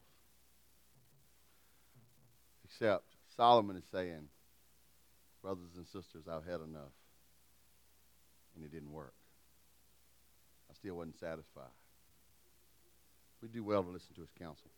Except 2.64 3.04
Solomon 3.36 3.76
is 3.76 3.84
saying, 3.92 4.30
brothers 5.42 5.76
and 5.76 5.86
sisters, 5.86 6.24
I've 6.30 6.46
had 6.46 6.62
enough. 6.62 6.94
And 8.56 8.64
it 8.64 8.72
didn't 8.72 8.92
work. 8.92 9.14
I 10.82 10.88
still 10.88 10.96
wasn't 10.96 11.20
satisfied. 11.20 11.70
We 13.42 13.50
do 13.50 13.64
well 13.64 13.84
to 13.84 13.90
listen 13.90 14.14
to 14.16 14.22
his 14.22 14.32
counsel. 14.40 14.70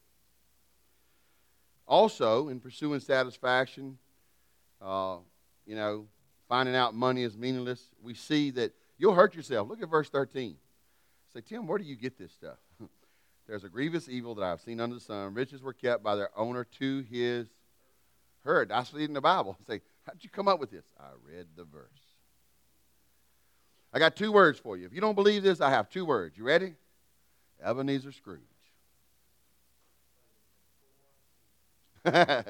Also, 1.88 2.50
in 2.50 2.60
pursuing 2.60 3.00
satisfaction, 3.00 3.98
uh, 4.82 5.18
you 5.66 5.76
know, 5.76 6.08
finding 6.48 6.76
out 6.76 6.94
money 6.94 7.24
is 7.24 7.38
meaningless, 7.38 7.90
we 8.02 8.14
see 8.14 8.52
that 8.52 8.74
you'll 8.98 9.14
hurt 9.14 9.36
yourself. 9.36 9.70
Look 9.70 9.82
at 9.82 9.90
verse 9.90 10.10
13. 10.10 10.56
Say, 11.34 11.42
Tim, 11.42 11.68
where 11.68 11.78
do 11.78 11.86
you 11.86 11.96
get 11.96 12.18
this 12.18 12.32
stuff? 12.32 12.58
There's 13.48 13.64
a 13.64 13.70
grievous 13.70 14.08
evil 14.08 14.36
that 14.36 14.44
I 14.44 14.50
have 14.50 14.62
seen 14.62 14.80
under 14.80 14.96
the 14.96 15.02
sun. 15.02 15.34
Riches 15.34 15.62
were 15.62 15.74
kept 15.74 16.04
by 16.04 16.16
their 16.16 16.30
owner 16.38 16.64
to 16.80 17.02
his 17.10 17.48
hurt. 18.44 18.70
That's 18.70 18.94
reading 18.94 19.14
the 19.14 19.22
Bible. 19.22 19.58
Say, 19.68 19.82
how'd 20.06 20.18
you 20.22 20.30
come 20.30 20.48
up 20.48 20.60
with 20.60 20.72
this? 20.72 20.86
I 21.00 21.08
read 21.26 21.48
the 21.56 21.66
verse. 21.66 22.03
I 23.94 24.00
got 24.00 24.16
two 24.16 24.32
words 24.32 24.60
for 24.60 24.76
you. 24.76 24.86
If 24.86 24.94
you 24.94 25.02
don't 25.02 25.14
believe 25.14 25.44
this, 25.44 25.62
I 25.62 25.70
have 25.70 25.90
two 25.90 26.04
words. 26.04 26.36
You 26.38 26.44
ready? 26.44 26.74
Ebenezer 27.64 28.12
Scrooge. 28.12 28.42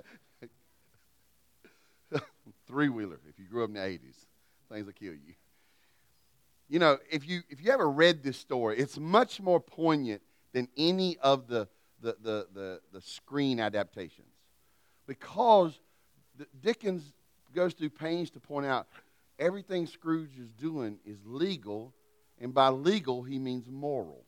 Three 2.67 2.89
wheeler, 2.89 3.19
if 3.29 3.37
you 3.37 3.45
grew 3.45 3.63
up 3.63 3.69
in 3.69 3.75
the 3.75 3.81
80s. 3.81 4.25
Things 4.71 4.85
will 4.85 4.93
kill 4.93 5.13
you. 5.13 5.35
You 6.69 6.79
know, 6.79 6.97
if 7.11 7.27
you 7.27 7.41
if 7.49 7.61
you 7.61 7.71
ever 7.71 7.89
read 7.89 8.23
this 8.23 8.37
story, 8.37 8.79
it's 8.79 8.97
much 8.97 9.41
more 9.41 9.59
poignant 9.59 10.21
than 10.53 10.69
any 10.77 11.17
of 11.17 11.47
the, 11.47 11.67
the, 12.01 12.15
the, 12.21 12.47
the, 12.53 12.79
the 12.91 13.01
screen 13.01 13.59
adaptations. 13.59 14.33
Because 15.05 15.77
Dickens 16.61 17.11
goes 17.53 17.73
through 17.73 17.89
pains 17.89 18.29
to 18.31 18.39
point 18.39 18.65
out 18.65 18.87
everything 19.39 19.87
Scrooge 19.87 20.37
is 20.39 20.49
doing 20.51 20.99
is 21.05 21.17
legal, 21.25 21.93
and 22.39 22.53
by 22.53 22.69
legal, 22.69 23.23
he 23.23 23.39
means 23.39 23.69
moral. 23.69 24.25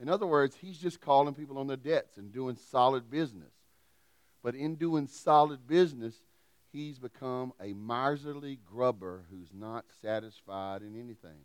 In 0.00 0.08
other 0.08 0.26
words, 0.26 0.56
he's 0.56 0.78
just 0.78 1.00
calling 1.00 1.34
people 1.34 1.58
on 1.58 1.66
their 1.66 1.76
debts 1.76 2.16
and 2.16 2.32
doing 2.32 2.56
solid 2.56 3.10
business. 3.10 3.52
But 4.42 4.54
in 4.54 4.76
doing 4.76 5.06
solid 5.06 5.66
business, 5.66 6.14
he's 6.72 6.98
become 6.98 7.52
a 7.60 7.74
miserly 7.74 8.58
grubber 8.64 9.24
who's 9.30 9.50
not 9.52 9.84
satisfied 10.00 10.80
in 10.82 10.98
anything. 10.98 11.44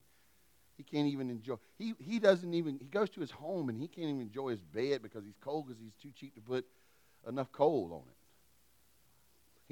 He 0.77 0.83
can't 0.83 1.07
even 1.07 1.29
enjoy. 1.29 1.55
He, 1.77 1.93
he 1.99 2.19
doesn't 2.19 2.53
even, 2.53 2.79
he 2.79 2.87
goes 2.87 3.09
to 3.11 3.21
his 3.21 3.31
home 3.31 3.69
and 3.69 3.77
he 3.77 3.87
can't 3.87 4.07
even 4.07 4.21
enjoy 4.21 4.49
his 4.51 4.61
bed 4.61 5.01
because 5.01 5.25
he's 5.25 5.37
cold 5.39 5.67
because 5.67 5.81
he's 5.81 5.95
too 6.01 6.11
cheap 6.17 6.35
to 6.35 6.41
put 6.41 6.65
enough 7.27 7.51
coal 7.51 7.91
on 7.93 8.09
it. 8.09 8.17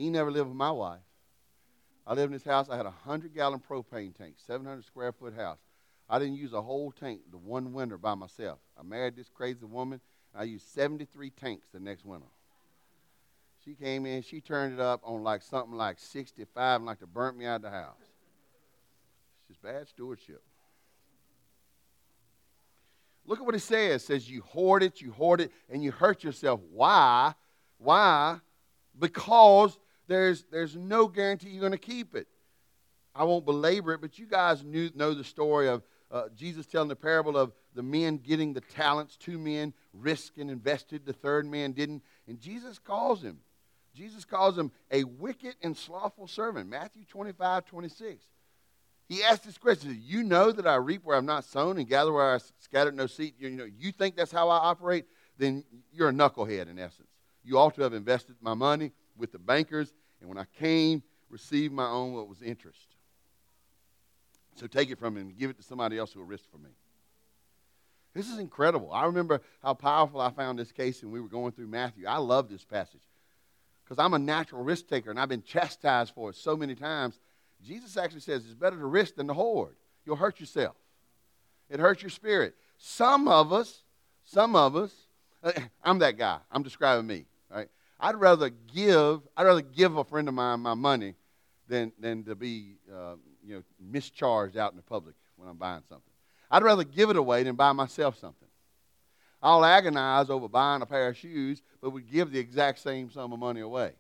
He 0.02 0.10
never 0.10 0.32
lived 0.32 0.48
with 0.48 0.58
my 0.58 0.72
wife. 0.72 1.00
I 2.06 2.14
lived 2.14 2.28
in 2.28 2.34
this 2.34 2.44
house. 2.44 2.70
I 2.70 2.76
had 2.76 2.86
a 2.86 2.90
100 3.06 3.34
gallon 3.34 3.60
propane 3.60 4.16
tank, 4.16 4.36
700 4.46 4.84
square 4.86 5.12
foot 5.12 5.36
house. 5.36 5.60
I 6.10 6.20
didn't 6.20 6.36
use 6.36 6.54
a 6.54 6.62
whole 6.62 6.92
tank 6.92 7.22
the 7.32 7.38
one 7.38 7.74
winter 7.74 7.98
by 7.98 8.14
myself. 8.16 8.60
I 8.78 8.84
married 8.84 9.16
this 9.16 9.30
crazy 9.30 9.66
woman. 9.66 10.02
I 10.36 10.44
used 10.44 10.68
73 10.74 11.30
tanks 11.30 11.68
the 11.72 11.80
next 11.80 12.06
winter. 12.06 12.28
She 13.64 13.76
came 13.76 14.06
in, 14.06 14.22
she 14.24 14.42
turned 14.42 14.74
it 14.74 14.80
up 14.80 15.02
on 15.06 15.24
like 15.24 15.42
something 15.42 15.78
like 15.78 15.98
65 16.00 16.82
and 16.82 16.86
like 16.86 17.00
to 17.00 17.08
burnt 17.08 17.38
me 17.38 17.46
out 17.46 17.58
of 17.58 17.62
the 17.62 17.70
house. 17.70 17.96
It's 18.02 19.48
just 19.48 19.62
bad 19.62 19.88
stewardship. 19.88 20.42
Look 23.26 23.40
at 23.40 23.46
what 23.46 23.56
it 23.56 23.62
says. 23.62 24.02
It 24.02 24.06
says 24.06 24.30
you 24.30 24.42
hoard 24.42 24.84
it, 24.84 25.00
you 25.00 25.12
hoard 25.12 25.40
it, 25.40 25.52
and 25.70 25.82
you 25.82 25.92
hurt 25.92 26.26
yourself. 26.26 26.60
Why? 26.72 27.34
Why? 27.78 28.40
Because 29.00 29.80
there's, 30.08 30.46
there's 30.52 30.76
no 30.76 31.08
guarantee 31.08 31.50
you're 31.50 31.60
going 31.60 31.72
to 31.72 31.78
keep 31.78 32.16
it. 32.16 32.28
I 33.16 33.24
won't 33.24 33.46
belabor 33.46 33.94
it, 33.94 34.02
but 34.02 34.18
you 34.18 34.26
guys 34.26 34.64
knew, 34.64 34.90
know 34.96 35.14
the 35.14 35.24
story 35.24 35.68
of 35.68 35.84
uh, 36.12 36.30
Jesus 36.36 36.66
telling 36.66 36.90
the 36.90 36.96
parable 36.96 37.38
of 37.38 37.54
the 37.76 37.84
men 37.84 38.18
getting 38.18 38.54
the 38.54 38.62
talents. 38.62 39.18
Two 39.18 39.38
men 39.38 39.74
risked 39.94 40.38
and 40.38 40.50
invested, 40.50 41.06
the 41.06 41.14
third 41.14 41.46
man 41.46 41.72
didn't. 41.72 42.04
And 42.28 42.40
Jesus 42.40 42.80
calls 42.80 43.22
him. 43.22 43.40
Jesus 43.96 44.26
calls 44.26 44.58
him 44.58 44.72
a 44.92 45.04
wicked 45.04 45.56
and 45.62 45.78
slothful 45.78 46.28
servant. 46.28 46.70
Matthew 46.70 47.04
25, 47.06 47.66
26. 47.66 48.24
He 49.08 49.24
asked 49.24 49.44
this 49.44 49.58
question 49.58 50.00
You 50.02 50.24
know 50.24 50.52
that 50.52 50.66
I 50.66 50.76
reap 50.76 51.04
where 51.04 51.18
I'm 51.18 51.26
not 51.26 51.44
sown 51.44 51.78
and 51.78 51.88
gather 51.88 52.12
where 52.12 52.36
I 52.36 52.40
scattered 52.60 52.96
no 52.96 53.06
seed. 53.06 53.36
You, 53.38 53.50
know, 53.52 53.66
you 53.66 53.92
think 53.92 54.16
that's 54.16 54.32
how 54.32 54.50
I 54.50 54.58
operate? 54.58 55.06
Then 55.38 55.64
you're 55.92 56.10
a 56.10 56.14
knucklehead 56.14 56.70
in 56.70 56.80
essence. 56.80 57.10
You 57.44 57.60
ought 57.60 57.76
to 57.76 57.82
have 57.82 57.94
invested 57.94 58.36
my 58.42 58.54
money 58.54 58.92
with 59.18 59.32
the 59.32 59.40
bankers, 59.40 59.94
and 60.20 60.30
when 60.30 60.38
I 60.38 60.46
came, 60.60 61.04
received 61.30 61.74
my 61.74 61.88
own 61.88 62.14
what 62.14 62.28
was 62.28 62.42
interest. 62.42 62.88
So 64.56 64.68
take 64.68 64.92
it 64.92 65.00
from 65.00 65.18
him 65.18 65.28
and 65.28 65.38
give 65.38 65.50
it 65.50 65.58
to 65.58 65.64
somebody 65.64 65.98
else 65.98 66.14
who 66.14 66.20
will 66.20 66.28
risk 66.28 66.50
for 66.52 66.58
me. 66.58 66.70
This 68.14 68.30
is 68.30 68.38
incredible. 68.38 68.92
I 68.94 69.06
remember 69.06 69.42
how 69.64 69.74
powerful 69.74 70.22
I 70.22 70.30
found 70.30 70.60
this 70.60 70.72
case 70.72 71.02
when 71.02 71.12
we 71.12 71.20
were 71.20 71.28
going 71.28 71.52
through 71.52 71.68
Matthew. 71.68 72.06
I 72.06 72.18
love 72.18 72.48
this 72.48 72.64
passage 72.64 73.02
because 73.84 73.98
I'm 73.98 74.14
a 74.14 74.20
natural 74.20 74.64
risk 74.64 74.88
taker 74.88 75.10
and 75.10 75.20
I've 75.20 75.30
been 75.30 75.42
chastised 75.42 76.14
for 76.14 76.30
it 76.30 76.36
so 76.36 76.56
many 76.56 76.76
times 76.76 77.18
Jesus 77.66 77.98
actually 77.98 78.20
says 78.20 78.44
it's 78.46 78.54
better 78.54 78.78
to 78.78 78.86
risk 78.86 79.16
than 79.16 79.28
to 79.28 79.34
hoard. 79.34 79.76
You'll 80.06 80.18
hurt 80.18 80.40
yourself. 80.40 80.76
It 81.70 81.80
hurts 81.80 82.04
your 82.04 82.10
spirit. 82.10 82.56
Some 82.78 83.28
of 83.28 83.54
us, 83.54 83.84
some 84.26 84.56
of 84.56 84.76
us, 84.76 84.94
uh, 85.44 85.54
I'm 85.84 86.00
that 86.00 86.18
guy. 86.18 86.40
I'm 86.52 86.64
describing 86.64 87.08
me. 87.08 87.26
I'd 88.00 88.16
rather 88.16 88.50
give. 88.50 89.22
I'd 89.36 89.44
rather 89.46 89.62
give 89.62 89.98
a 89.98 90.04
friend 90.04 90.28
of 90.28 90.34
mine 90.34 90.60
my 90.60 90.74
money 90.74 91.16
than 91.68 91.92
than 92.00 92.24
to 92.26 92.36
be 92.36 92.76
uh, 92.94 93.16
you 93.44 93.56
know 93.56 93.64
mischarged 93.92 94.58
out 94.58 94.72
in 94.72 94.78
the 94.78 94.84
public 94.84 95.16
when 95.36 95.48
I'm 95.48 95.58
buying 95.58 95.84
something. 95.88 96.14
I'd 96.52 96.64
rather 96.64 96.84
give 96.84 97.10
it 97.10 97.16
away 97.16 97.44
than 97.44 97.56
buy 97.56 97.72
myself 97.72 98.18
something. 98.20 98.48
I'll 99.42 99.66
agonize 99.66 100.30
over 100.30 100.48
buying 100.48 100.82
a 100.82 100.86
pair 100.86 101.10
of 101.10 101.18
shoes, 101.18 101.62
but 101.82 101.90
would 101.90 102.10
give 102.10 102.32
the 102.32 102.40
exact 102.40 102.80
same 102.80 103.12
sum 103.12 103.34
of 103.34 103.40
money 103.40 103.60
away. 103.60 103.94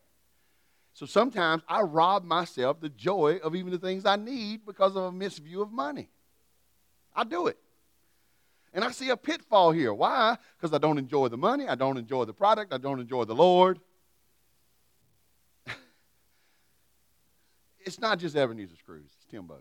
So 0.93 1.05
sometimes 1.05 1.63
I 1.67 1.81
rob 1.81 2.23
myself 2.23 2.79
the 2.79 2.89
joy 2.89 3.39
of 3.43 3.55
even 3.55 3.71
the 3.71 3.79
things 3.79 4.05
I 4.05 4.15
need 4.15 4.65
because 4.65 4.95
of 4.95 5.03
a 5.03 5.11
misview 5.11 5.61
of 5.61 5.71
money. 5.71 6.09
I 7.15 7.23
do 7.23 7.47
it. 7.47 7.57
And 8.73 8.83
I 8.83 8.91
see 8.91 9.09
a 9.09 9.17
pitfall 9.17 9.71
here. 9.71 9.93
Why? 9.93 10.37
Because 10.57 10.73
I 10.73 10.79
don't 10.79 10.97
enjoy 10.97 11.27
the 11.27 11.37
money, 11.37 11.67
I 11.67 11.75
don't 11.75 11.97
enjoy 11.97 12.25
the 12.25 12.33
product, 12.33 12.73
I 12.73 12.77
don't 12.77 12.99
enjoy 12.99 13.25
the 13.25 13.35
Lord. 13.35 13.79
It's 17.85 17.99
not 17.99 18.17
just 18.17 18.35
Ebenezer 18.35 18.77
Scrooge, 18.77 19.03
it's 19.03 19.25
Tim 19.29 19.45
Bowes. 19.45 19.59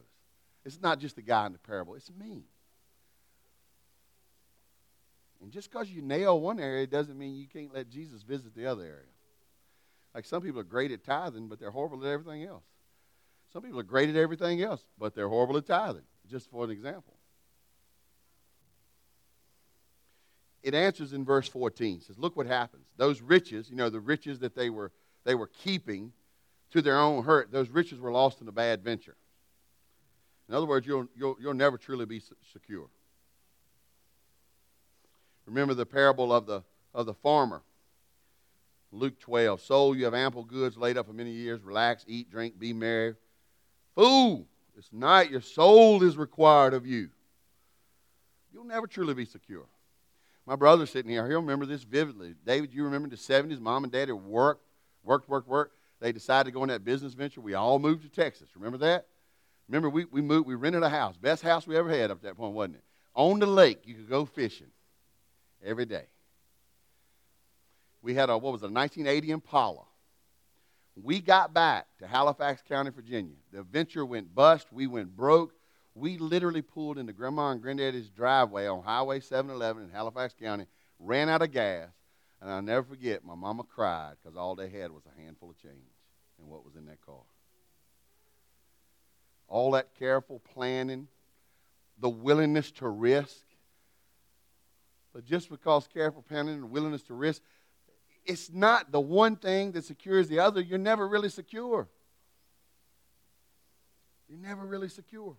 It's 0.64 0.80
not 0.80 1.00
just 1.00 1.16
the 1.16 1.22
guy 1.22 1.46
in 1.46 1.52
the 1.52 1.58
parable, 1.58 1.96
it's 1.96 2.10
me. 2.10 2.44
And 5.42 5.50
just 5.50 5.70
because 5.70 5.90
you 5.90 6.02
nail 6.02 6.40
one 6.40 6.60
area 6.60 6.86
doesn't 6.86 7.18
mean 7.18 7.34
you 7.34 7.48
can't 7.48 7.74
let 7.74 7.90
Jesus 7.90 8.22
visit 8.22 8.54
the 8.54 8.66
other 8.66 8.84
area. 8.84 9.10
Like 10.14 10.24
some 10.24 10.40
people 10.40 10.60
are 10.60 10.64
great 10.64 10.92
at 10.92 11.02
tithing, 11.04 11.48
but 11.48 11.58
they're 11.58 11.72
horrible 11.72 12.04
at 12.04 12.10
everything 12.12 12.44
else. 12.44 12.62
Some 13.52 13.62
people 13.62 13.80
are 13.80 13.84
great 13.84 14.08
at 14.08 14.16
everything 14.16 14.62
else, 14.62 14.84
but 14.98 15.14
they're 15.14 15.28
horrible 15.28 15.56
at 15.56 15.66
tithing, 15.66 16.04
just 16.30 16.48
for 16.48 16.64
an 16.64 16.70
example. 16.70 17.14
It 20.62 20.74
answers 20.74 21.12
in 21.12 21.24
verse 21.24 21.48
14. 21.48 21.98
It 21.98 22.02
says, 22.04 22.18
Look 22.18 22.36
what 22.36 22.46
happens. 22.46 22.86
Those 22.96 23.20
riches, 23.20 23.68
you 23.68 23.76
know, 23.76 23.90
the 23.90 24.00
riches 24.00 24.38
that 24.40 24.54
they 24.54 24.70
were, 24.70 24.92
they 25.24 25.34
were 25.34 25.48
keeping 25.48 26.12
to 26.70 26.80
their 26.80 26.98
own 26.98 27.24
hurt, 27.24 27.50
those 27.52 27.68
riches 27.68 27.98
were 27.98 28.12
lost 28.12 28.40
in 28.40 28.48
a 28.48 28.52
bad 28.52 28.82
venture. 28.82 29.16
In 30.48 30.54
other 30.54 30.66
words, 30.66 30.86
you'll, 30.86 31.08
you'll, 31.16 31.36
you'll 31.40 31.54
never 31.54 31.78
truly 31.78 32.06
be 32.06 32.20
secure. 32.52 32.88
Remember 35.46 35.74
the 35.74 35.86
parable 35.86 36.32
of 36.32 36.46
the, 36.46 36.62
of 36.94 37.06
the 37.06 37.14
farmer. 37.14 37.62
Luke 38.92 39.18
12. 39.20 39.60
Soul, 39.60 39.96
you 39.96 40.04
have 40.04 40.14
ample 40.14 40.44
goods 40.44 40.76
laid 40.76 40.96
up 40.96 41.06
for 41.06 41.12
many 41.12 41.30
years. 41.30 41.62
Relax, 41.62 42.04
eat, 42.06 42.30
drink, 42.30 42.58
be 42.58 42.72
merry. 42.72 43.14
Fool, 43.94 44.46
it's 44.76 44.92
night 44.92 45.30
your 45.30 45.40
soul 45.40 46.02
is 46.02 46.16
required 46.16 46.74
of 46.74 46.86
you. 46.86 47.08
You'll 48.52 48.64
never 48.64 48.86
truly 48.86 49.14
be 49.14 49.24
secure. 49.24 49.66
My 50.46 50.56
brother's 50.56 50.90
sitting 50.90 51.10
here. 51.10 51.26
He'll 51.28 51.40
remember 51.40 51.66
this 51.66 51.84
vividly. 51.84 52.34
David, 52.44 52.74
you 52.74 52.84
remember 52.84 53.08
the 53.08 53.16
70s? 53.16 53.60
Mom 53.60 53.84
and 53.84 53.92
dad 53.92 54.10
worked, 54.10 54.64
worked, 55.04 55.28
worked, 55.28 55.48
worked. 55.48 55.76
They 56.00 56.10
decided 56.10 56.50
to 56.50 56.52
go 56.52 56.64
in 56.64 56.68
that 56.68 56.84
business 56.84 57.14
venture. 57.14 57.40
We 57.40 57.54
all 57.54 57.78
moved 57.78 58.02
to 58.02 58.08
Texas. 58.08 58.48
Remember 58.56 58.78
that? 58.78 59.06
Remember, 59.68 59.88
we, 59.88 60.04
we 60.06 60.20
moved, 60.20 60.48
we 60.48 60.56
rented 60.56 60.82
a 60.82 60.88
house. 60.88 61.16
Best 61.16 61.42
house 61.42 61.66
we 61.66 61.76
ever 61.76 61.88
had 61.88 62.10
up 62.10 62.18
at 62.18 62.22
that 62.22 62.36
point, 62.36 62.54
wasn't 62.54 62.76
it? 62.76 62.84
On 63.14 63.38
the 63.38 63.46
lake, 63.46 63.82
you 63.84 63.94
could 63.94 64.08
go 64.08 64.24
fishing 64.24 64.70
every 65.64 65.84
day. 65.84 66.06
We 68.02 68.14
had 68.14 68.30
a, 68.30 68.36
what 68.36 68.52
was 68.52 68.62
it, 68.62 68.70
a 68.70 68.72
1980 68.72 69.30
Impala. 69.30 69.84
We 71.00 71.20
got 71.20 71.54
back 71.54 71.86
to 72.00 72.06
Halifax 72.06 72.62
County, 72.68 72.90
Virginia. 72.90 73.36
The 73.52 73.62
venture 73.62 74.04
went 74.04 74.34
bust. 74.34 74.66
We 74.72 74.86
went 74.86 75.16
broke. 75.16 75.54
We 75.94 76.16
literally 76.18 76.62
pulled 76.62 76.98
into 76.98 77.12
Grandma 77.12 77.50
and 77.50 77.60
Granddaddy's 77.60 78.08
driveway 78.08 78.66
on 78.66 78.82
Highway 78.82 79.20
711 79.20 79.84
in 79.84 79.90
Halifax 79.90 80.34
County, 80.40 80.66
ran 80.98 81.28
out 81.28 81.42
of 81.42 81.52
gas, 81.52 81.90
and 82.40 82.50
I'll 82.50 82.62
never 82.62 82.82
forget, 82.82 83.24
my 83.24 83.34
mama 83.34 83.64
cried 83.64 84.14
because 84.20 84.36
all 84.36 84.54
they 84.54 84.68
had 84.68 84.90
was 84.90 85.02
a 85.06 85.20
handful 85.20 85.50
of 85.50 85.60
change 85.60 85.74
and 86.38 86.48
what 86.48 86.64
was 86.64 86.76
in 86.76 86.86
that 86.86 87.00
car. 87.04 87.22
All 89.48 89.72
that 89.72 89.94
careful 89.98 90.40
planning, 90.54 91.08
the 91.98 92.08
willingness 92.08 92.70
to 92.72 92.88
risk. 92.88 93.44
But 95.12 95.26
just 95.26 95.50
because 95.50 95.86
careful 95.86 96.22
planning 96.22 96.54
and 96.54 96.70
willingness 96.70 97.02
to 97.02 97.14
risk, 97.14 97.42
it's 98.24 98.50
not 98.50 98.90
the 98.90 99.00
one 99.00 99.36
thing 99.36 99.72
that 99.72 99.84
secures 99.84 100.28
the 100.28 100.38
other. 100.38 100.60
You're 100.60 100.78
never 100.78 101.06
really 101.06 101.28
secure. 101.28 101.88
You're 104.28 104.38
never 104.38 104.64
really 104.64 104.88
secure. 104.88 105.36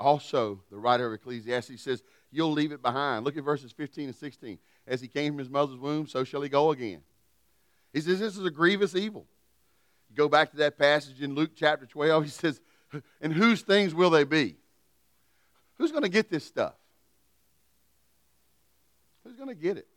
Also, 0.00 0.60
the 0.70 0.78
writer 0.78 1.06
of 1.06 1.12
Ecclesiastes 1.12 1.82
says, 1.82 2.02
You'll 2.30 2.52
leave 2.52 2.72
it 2.72 2.82
behind. 2.82 3.24
Look 3.24 3.36
at 3.36 3.44
verses 3.44 3.72
15 3.72 4.06
and 4.06 4.14
16. 4.14 4.58
As 4.86 5.00
he 5.00 5.08
came 5.08 5.32
from 5.32 5.38
his 5.38 5.50
mother's 5.50 5.78
womb, 5.78 6.06
so 6.06 6.24
shall 6.24 6.42
he 6.42 6.48
go 6.48 6.70
again. 6.70 7.00
He 7.92 8.00
says, 8.00 8.20
This 8.20 8.36
is 8.36 8.44
a 8.44 8.50
grievous 8.50 8.94
evil. 8.94 9.26
go 10.14 10.28
back 10.28 10.50
to 10.52 10.56
that 10.58 10.78
passage 10.78 11.20
in 11.20 11.34
Luke 11.34 11.52
chapter 11.56 11.86
12. 11.86 12.24
He 12.24 12.30
says, 12.30 12.60
And 13.20 13.32
whose 13.32 13.62
things 13.62 13.94
will 13.94 14.10
they 14.10 14.24
be? 14.24 14.56
Who's 15.78 15.90
going 15.90 16.02
to 16.02 16.08
get 16.08 16.30
this 16.30 16.44
stuff? 16.44 16.74
Who's 19.24 19.36
going 19.36 19.48
to 19.48 19.54
get 19.54 19.76
it? 19.76 19.88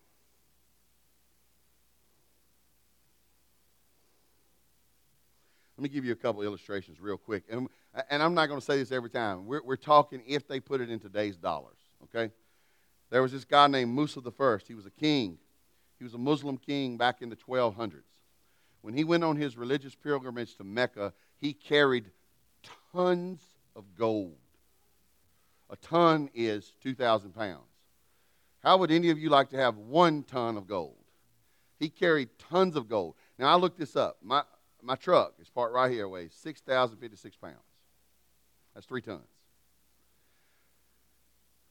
Let 5.77 5.83
me 5.83 5.89
give 5.89 6.05
you 6.05 6.11
a 6.11 6.15
couple 6.15 6.43
illustrations 6.43 7.01
real 7.01 7.17
quick. 7.17 7.43
And, 7.49 7.67
and 8.09 8.23
I'm 8.23 8.33
not 8.33 8.47
going 8.47 8.59
to 8.59 8.65
say 8.65 8.77
this 8.77 8.91
every 8.91 9.09
time. 9.09 9.45
We're, 9.45 9.63
we're 9.63 9.75
talking 9.75 10.21
if 10.25 10.47
they 10.47 10.59
put 10.59 10.81
it 10.81 10.89
in 10.89 10.99
today's 10.99 11.37
dollars, 11.37 11.77
okay? 12.03 12.31
There 13.09 13.21
was 13.21 13.31
this 13.31 13.45
guy 13.45 13.67
named 13.67 13.93
Musa 13.93 14.21
the 14.21 14.31
First. 14.31 14.67
He 14.67 14.73
was 14.73 14.85
a 14.85 14.91
king. 14.91 15.37
He 15.97 16.03
was 16.03 16.13
a 16.13 16.17
Muslim 16.17 16.57
king 16.57 16.97
back 16.97 17.21
in 17.21 17.29
the 17.29 17.35
1200s. 17.35 18.03
When 18.81 18.93
he 18.93 19.03
went 19.03 19.23
on 19.23 19.35
his 19.35 19.57
religious 19.57 19.93
pilgrimage 19.93 20.55
to 20.55 20.63
Mecca, 20.63 21.13
he 21.37 21.53
carried 21.53 22.11
tons 22.93 23.41
of 23.75 23.95
gold. 23.95 24.37
A 25.69 25.75
ton 25.75 26.29
is 26.33 26.73
2,000 26.81 27.33
pounds. 27.33 27.63
How 28.63 28.77
would 28.77 28.91
any 28.91 29.09
of 29.09 29.19
you 29.19 29.29
like 29.29 29.49
to 29.49 29.57
have 29.57 29.77
one 29.77 30.23
ton 30.23 30.57
of 30.57 30.67
gold? 30.67 30.95
He 31.79 31.89
carried 31.89 32.29
tons 32.37 32.75
of 32.75 32.87
gold. 32.87 33.15
Now, 33.39 33.47
I 33.47 33.55
looked 33.55 33.79
this 33.79 33.95
up. 33.95 34.17
My, 34.21 34.43
my 34.81 34.95
truck, 34.95 35.33
is 35.39 35.49
parked 35.49 35.73
right 35.73 35.91
here, 35.91 36.07
weighs 36.07 36.33
6,056 36.33 37.35
pounds. 37.37 37.55
That's 38.73 38.85
three 38.85 39.01
tons. 39.01 39.27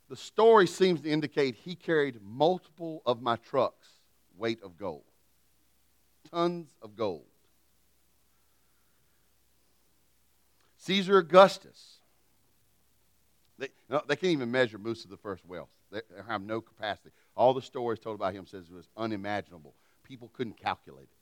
The 0.09 0.17
story 0.17 0.67
seems 0.67 1.01
to 1.03 1.11
indicate 1.11 1.55
he 1.55 1.75
carried 1.77 2.21
multiple 2.23 3.01
of 3.07 3.23
my 3.23 3.37
truck's 3.37 3.89
weight 4.37 4.61
of 4.63 4.77
gold. 4.77 5.05
Tons 6.31 6.75
of 6.83 6.97
gold. 6.97 7.27
Caesar 10.79 11.19
Augustus. 11.19 11.99
They, 13.59 13.69
no, 13.89 14.03
they 14.07 14.17
can't 14.17 14.33
even 14.33 14.51
measure 14.51 14.79
Musa 14.79 15.07
the 15.07 15.17
first 15.17 15.45
wealth. 15.47 15.69
They 15.93 16.01
have 16.27 16.43
no 16.43 16.61
capacity. 16.61 17.11
All 17.37 17.55
the 17.55 17.63
stories 17.63 17.99
told 17.99 18.17
about 18.17 18.35
him 18.35 18.47
says 18.47 18.65
it 18.69 18.75
was 18.75 18.89
unimaginable. 18.97 19.75
People 20.03 20.31
couldn't 20.33 20.57
calculate 20.57 21.05
it. 21.05 21.19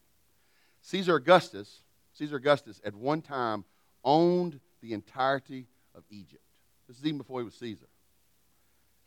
Caesar 0.81 1.15
Augustus, 1.15 1.81
Caesar 2.13 2.37
Augustus 2.37 2.81
at 2.85 2.95
one 2.95 3.21
time 3.21 3.65
owned 4.03 4.59
the 4.81 4.93
entirety 4.93 5.67
of 5.95 6.03
Egypt. 6.09 6.43
This 6.87 6.97
is 6.97 7.05
even 7.05 7.17
before 7.17 7.39
he 7.39 7.45
was 7.45 7.55
Caesar. 7.55 7.87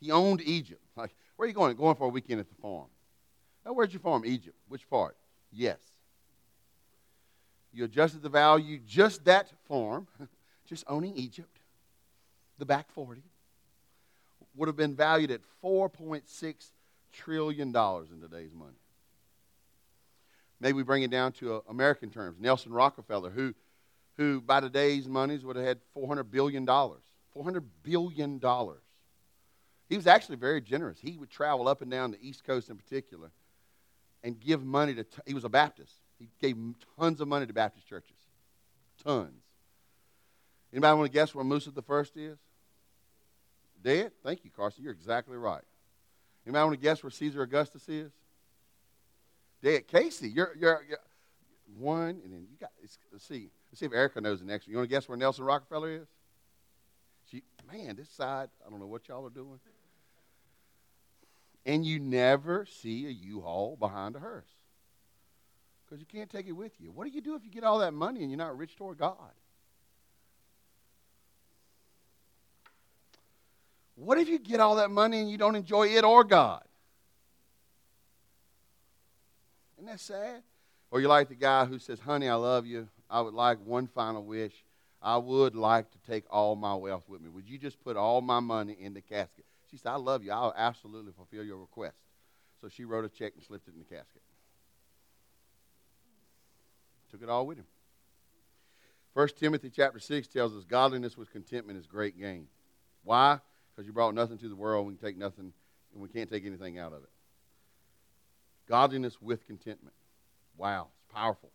He 0.00 0.10
owned 0.10 0.40
Egypt. 0.42 0.82
Like, 0.96 1.14
where 1.36 1.46
are 1.46 1.48
you 1.48 1.54
going? 1.54 1.76
Going 1.76 1.96
for 1.96 2.04
a 2.04 2.10
weekend 2.10 2.40
at 2.40 2.48
the 2.48 2.54
farm. 2.56 2.88
Now, 3.64 3.72
where's 3.72 3.92
your 3.92 4.00
farm? 4.00 4.24
Egypt. 4.24 4.56
Which 4.68 4.88
part? 4.88 5.16
Yes. 5.52 5.78
You 7.72 7.84
adjusted 7.84 8.22
the 8.22 8.28
value, 8.28 8.80
just 8.86 9.24
that 9.24 9.48
farm, 9.66 10.06
just 10.66 10.84
owning 10.88 11.16
Egypt, 11.16 11.58
the 12.58 12.66
back 12.66 12.90
40, 12.92 13.22
would 14.56 14.68
have 14.68 14.76
been 14.76 14.94
valued 14.94 15.30
at 15.30 15.40
$4.6 15.64 16.54
trillion 17.12 17.68
in 17.68 18.20
today's 18.20 18.54
money. 18.54 18.76
Maybe 20.60 20.74
we 20.74 20.82
bring 20.82 21.02
it 21.02 21.10
down 21.10 21.32
to 21.32 21.54
uh, 21.54 21.60
American 21.68 22.10
terms. 22.10 22.38
Nelson 22.40 22.72
Rockefeller, 22.72 23.30
who, 23.30 23.54
who 24.16 24.40
by 24.40 24.60
today's 24.60 25.08
monies 25.08 25.44
would 25.44 25.56
have 25.56 25.64
had 25.64 25.78
$400 25.96 26.30
billion. 26.30 26.66
$400 26.66 27.64
billion. 27.82 28.40
He 29.88 29.96
was 29.96 30.06
actually 30.06 30.36
very 30.36 30.60
generous. 30.60 30.98
He 31.00 31.16
would 31.18 31.30
travel 31.30 31.68
up 31.68 31.82
and 31.82 31.90
down 31.90 32.10
the 32.10 32.18
East 32.20 32.44
Coast 32.44 32.70
in 32.70 32.76
particular 32.76 33.30
and 34.22 34.38
give 34.38 34.64
money 34.64 34.94
to, 34.94 35.04
he 35.26 35.34
was 35.34 35.44
a 35.44 35.48
Baptist. 35.48 35.92
He 36.18 36.28
gave 36.40 36.56
tons 36.98 37.20
of 37.20 37.28
money 37.28 37.46
to 37.46 37.52
Baptist 37.52 37.88
churches. 37.88 38.16
Tons. 39.04 39.42
Anybody 40.72 40.96
want 40.96 41.10
to 41.10 41.12
guess 41.12 41.34
where 41.34 41.44
Musa 41.44 41.70
the 41.70 41.82
first 41.82 42.16
is? 42.16 42.38
Dead? 43.82 44.12
Thank 44.24 44.44
you, 44.44 44.50
Carson. 44.50 44.84
You're 44.84 44.92
exactly 44.92 45.36
right. 45.36 45.64
Anybody 46.46 46.64
want 46.64 46.80
to 46.80 46.82
guess 46.82 47.02
where 47.02 47.10
Caesar 47.10 47.42
Augustus 47.42 47.88
is? 47.88 48.12
Dead. 49.62 49.86
Casey, 49.88 50.28
you're, 50.28 50.52
you're, 50.58 50.82
you're 50.88 50.98
one, 51.78 52.20
and 52.22 52.32
then 52.32 52.46
you 52.50 52.56
got, 52.60 52.70
let's 52.80 53.26
see. 53.26 53.50
Let's 53.70 53.80
see 53.80 53.86
if 53.86 53.92
Erica 53.92 54.20
knows 54.20 54.40
the 54.40 54.46
next 54.46 54.66
one. 54.66 54.72
You 54.72 54.76
want 54.78 54.90
to 54.90 54.94
guess 54.94 55.08
where 55.08 55.16
Nelson 55.16 55.44
Rockefeller 55.44 55.90
is? 55.90 56.08
She, 57.30 57.42
man, 57.70 57.96
this 57.96 58.10
side, 58.10 58.48
I 58.66 58.70
don't 58.70 58.80
know 58.80 58.86
what 58.86 59.08
y'all 59.08 59.26
are 59.26 59.30
doing. 59.30 59.58
And 61.64 61.86
you 61.86 62.00
never 62.00 62.66
see 62.66 63.06
a 63.06 63.10
U-Haul 63.10 63.76
behind 63.78 64.16
a 64.16 64.18
hearse 64.18 64.50
because 65.84 66.00
you 66.00 66.06
can't 66.06 66.28
take 66.28 66.46
it 66.46 66.52
with 66.52 66.72
you. 66.80 66.90
What 66.90 67.06
do 67.06 67.10
you 67.10 67.20
do 67.20 67.34
if 67.34 67.44
you 67.44 67.50
get 67.50 67.64
all 67.64 67.78
that 67.78 67.94
money 67.94 68.22
and 68.22 68.30
you're 68.30 68.38
not 68.38 68.58
rich 68.58 68.76
toward 68.76 68.98
God? 68.98 69.16
What 73.94 74.18
if 74.18 74.28
you 74.28 74.38
get 74.38 74.58
all 74.58 74.76
that 74.76 74.90
money 74.90 75.20
and 75.20 75.30
you 75.30 75.38
don't 75.38 75.54
enjoy 75.54 75.88
it 75.88 76.02
or 76.02 76.24
God? 76.24 76.64
Isn't 79.76 79.86
that 79.86 80.00
sad? 80.00 80.42
Or 80.92 81.00
you 81.00 81.08
like 81.08 81.30
the 81.30 81.34
guy 81.34 81.64
who 81.64 81.78
says, 81.78 81.98
Honey, 82.00 82.28
I 82.28 82.34
love 82.34 82.66
you. 82.66 82.86
I 83.08 83.22
would 83.22 83.32
like 83.32 83.58
one 83.64 83.86
final 83.86 84.22
wish. 84.22 84.52
I 85.00 85.16
would 85.16 85.56
like 85.56 85.90
to 85.90 85.98
take 86.06 86.24
all 86.30 86.54
my 86.54 86.74
wealth 86.74 87.04
with 87.08 87.22
me. 87.22 87.30
Would 87.30 87.48
you 87.48 87.56
just 87.56 87.82
put 87.82 87.96
all 87.96 88.20
my 88.20 88.40
money 88.40 88.76
in 88.78 88.92
the 88.92 89.00
casket? 89.00 89.46
She 89.70 89.78
said, 89.78 89.88
I 89.88 89.96
love 89.96 90.22
you. 90.22 90.32
I'll 90.32 90.52
absolutely 90.54 91.12
fulfill 91.12 91.44
your 91.44 91.56
request. 91.56 91.96
So 92.60 92.68
she 92.68 92.84
wrote 92.84 93.06
a 93.06 93.08
check 93.08 93.32
and 93.34 93.42
slipped 93.42 93.66
it 93.68 93.72
in 93.72 93.78
the 93.78 93.86
casket. 93.86 94.20
Took 97.10 97.22
it 97.22 97.30
all 97.30 97.46
with 97.46 97.58
him. 97.58 97.66
1 99.14 99.28
Timothy 99.40 99.70
chapter 99.74 99.98
6 99.98 100.28
tells 100.28 100.54
us 100.54 100.64
godliness 100.64 101.16
with 101.16 101.32
contentment 101.32 101.78
is 101.78 101.86
great 101.86 102.18
gain. 102.20 102.48
Why? 103.02 103.38
Because 103.74 103.86
you 103.86 103.94
brought 103.94 104.14
nothing 104.14 104.36
to 104.38 104.48
the 104.48 104.56
world, 104.56 104.86
we 104.86 104.94
can 104.94 105.06
take 105.06 105.16
nothing, 105.16 105.54
and 105.94 106.02
we 106.02 106.08
can't 106.10 106.28
take 106.28 106.44
anything 106.44 106.78
out 106.78 106.92
of 106.92 107.02
it. 107.02 107.10
Godliness 108.68 109.20
with 109.22 109.46
contentment. 109.46 109.94
Wow, 110.56 110.88
it's 110.94 111.14
powerful. 111.14 111.50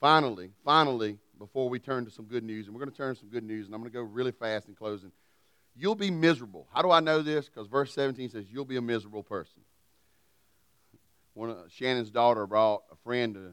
Finally, 0.00 0.50
finally, 0.64 1.18
before 1.38 1.68
we 1.68 1.78
turn 1.78 2.04
to 2.04 2.10
some 2.10 2.26
good 2.26 2.44
news, 2.44 2.66
and 2.66 2.74
we're 2.74 2.80
going 2.80 2.90
to 2.90 2.96
turn 2.96 3.14
to 3.14 3.20
some 3.20 3.28
good 3.28 3.44
news, 3.44 3.66
and 3.66 3.74
I'm 3.74 3.80
going 3.80 3.90
to 3.90 3.96
go 3.96 4.02
really 4.02 4.32
fast 4.32 4.68
in 4.68 4.74
closing. 4.74 5.10
You'll 5.74 5.94
be 5.94 6.10
miserable. 6.10 6.68
How 6.72 6.82
do 6.82 6.90
I 6.90 7.00
know 7.00 7.22
this? 7.22 7.48
Because 7.48 7.66
verse 7.66 7.92
17 7.94 8.30
says, 8.30 8.46
You'll 8.50 8.64
be 8.64 8.76
a 8.76 8.82
miserable 8.82 9.22
person. 9.22 9.62
One 11.34 11.50
of 11.50 11.56
Shannon's 11.70 12.10
daughter 12.10 12.46
brought 12.46 12.82
a 12.90 12.96
friend 12.96 13.34
to, 13.34 13.52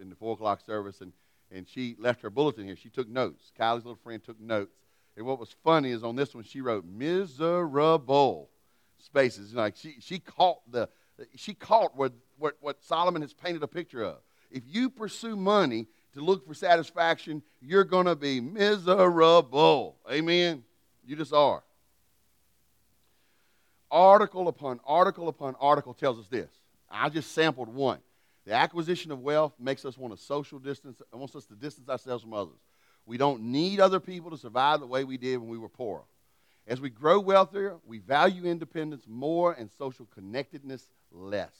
in 0.00 0.08
the 0.08 0.16
4 0.16 0.34
o'clock 0.34 0.60
service, 0.60 1.00
and, 1.00 1.12
and 1.50 1.68
she 1.68 1.96
left 1.98 2.22
her 2.22 2.30
bulletin 2.30 2.64
here. 2.64 2.76
She 2.76 2.90
took 2.90 3.08
notes. 3.08 3.50
Kylie's 3.58 3.84
little 3.84 3.98
friend 4.02 4.22
took 4.22 4.40
notes. 4.40 4.76
And 5.16 5.26
what 5.26 5.38
was 5.38 5.54
funny 5.64 5.90
is 5.90 6.04
on 6.04 6.16
this 6.16 6.34
one, 6.34 6.44
she 6.44 6.60
wrote 6.60 6.84
miserable 6.84 8.50
spaces. 8.98 9.54
Like 9.54 9.76
she, 9.76 9.96
she 10.00 10.18
caught 10.18 10.58
the 10.70 10.88
she 11.36 11.54
caught 11.54 11.96
what, 11.96 12.12
what, 12.38 12.56
what 12.60 12.82
Solomon 12.82 13.22
has 13.22 13.32
painted 13.32 13.62
a 13.62 13.68
picture 13.68 14.02
of. 14.02 14.16
If 14.50 14.62
you 14.66 14.90
pursue 14.90 15.36
money 15.36 15.86
to 16.14 16.20
look 16.20 16.46
for 16.46 16.54
satisfaction, 16.54 17.42
you're 17.60 17.84
going 17.84 18.06
to 18.06 18.16
be 18.16 18.40
miserable. 18.40 19.96
Amen. 20.10 20.62
You 21.04 21.16
just 21.16 21.32
are. 21.32 21.62
Article 23.90 24.48
upon 24.48 24.80
article 24.86 25.28
upon 25.28 25.54
article 25.60 25.94
tells 25.94 26.18
us 26.18 26.26
this. 26.28 26.50
I 26.90 27.08
just 27.08 27.32
sampled 27.32 27.68
one. 27.68 27.98
The 28.44 28.52
acquisition 28.54 29.10
of 29.10 29.20
wealth 29.20 29.54
makes 29.58 29.84
us 29.84 29.96
want 29.96 30.16
to 30.16 30.22
social 30.22 30.58
distance, 30.58 31.00
wants 31.12 31.34
us 31.34 31.46
to 31.46 31.54
distance 31.54 31.88
ourselves 31.88 32.22
from 32.22 32.34
others. 32.34 32.58
We 33.06 33.16
don't 33.16 33.42
need 33.42 33.80
other 33.80 34.00
people 34.00 34.30
to 34.30 34.36
survive 34.36 34.80
the 34.80 34.86
way 34.86 35.04
we 35.04 35.16
did 35.16 35.38
when 35.38 35.48
we 35.48 35.58
were 35.58 35.68
poor. 35.68 36.04
As 36.66 36.80
we 36.80 36.90
grow 36.90 37.20
wealthier, 37.20 37.76
we 37.86 37.98
value 37.98 38.44
independence 38.44 39.04
more 39.06 39.52
and 39.52 39.70
social 39.78 40.06
connectedness 40.06 40.88
less. 41.12 41.54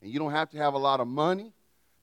And 0.00 0.10
you 0.10 0.18
don't 0.18 0.32
have 0.32 0.50
to 0.50 0.58
have 0.58 0.74
a 0.74 0.78
lot 0.78 1.00
of 1.00 1.08
money 1.08 1.52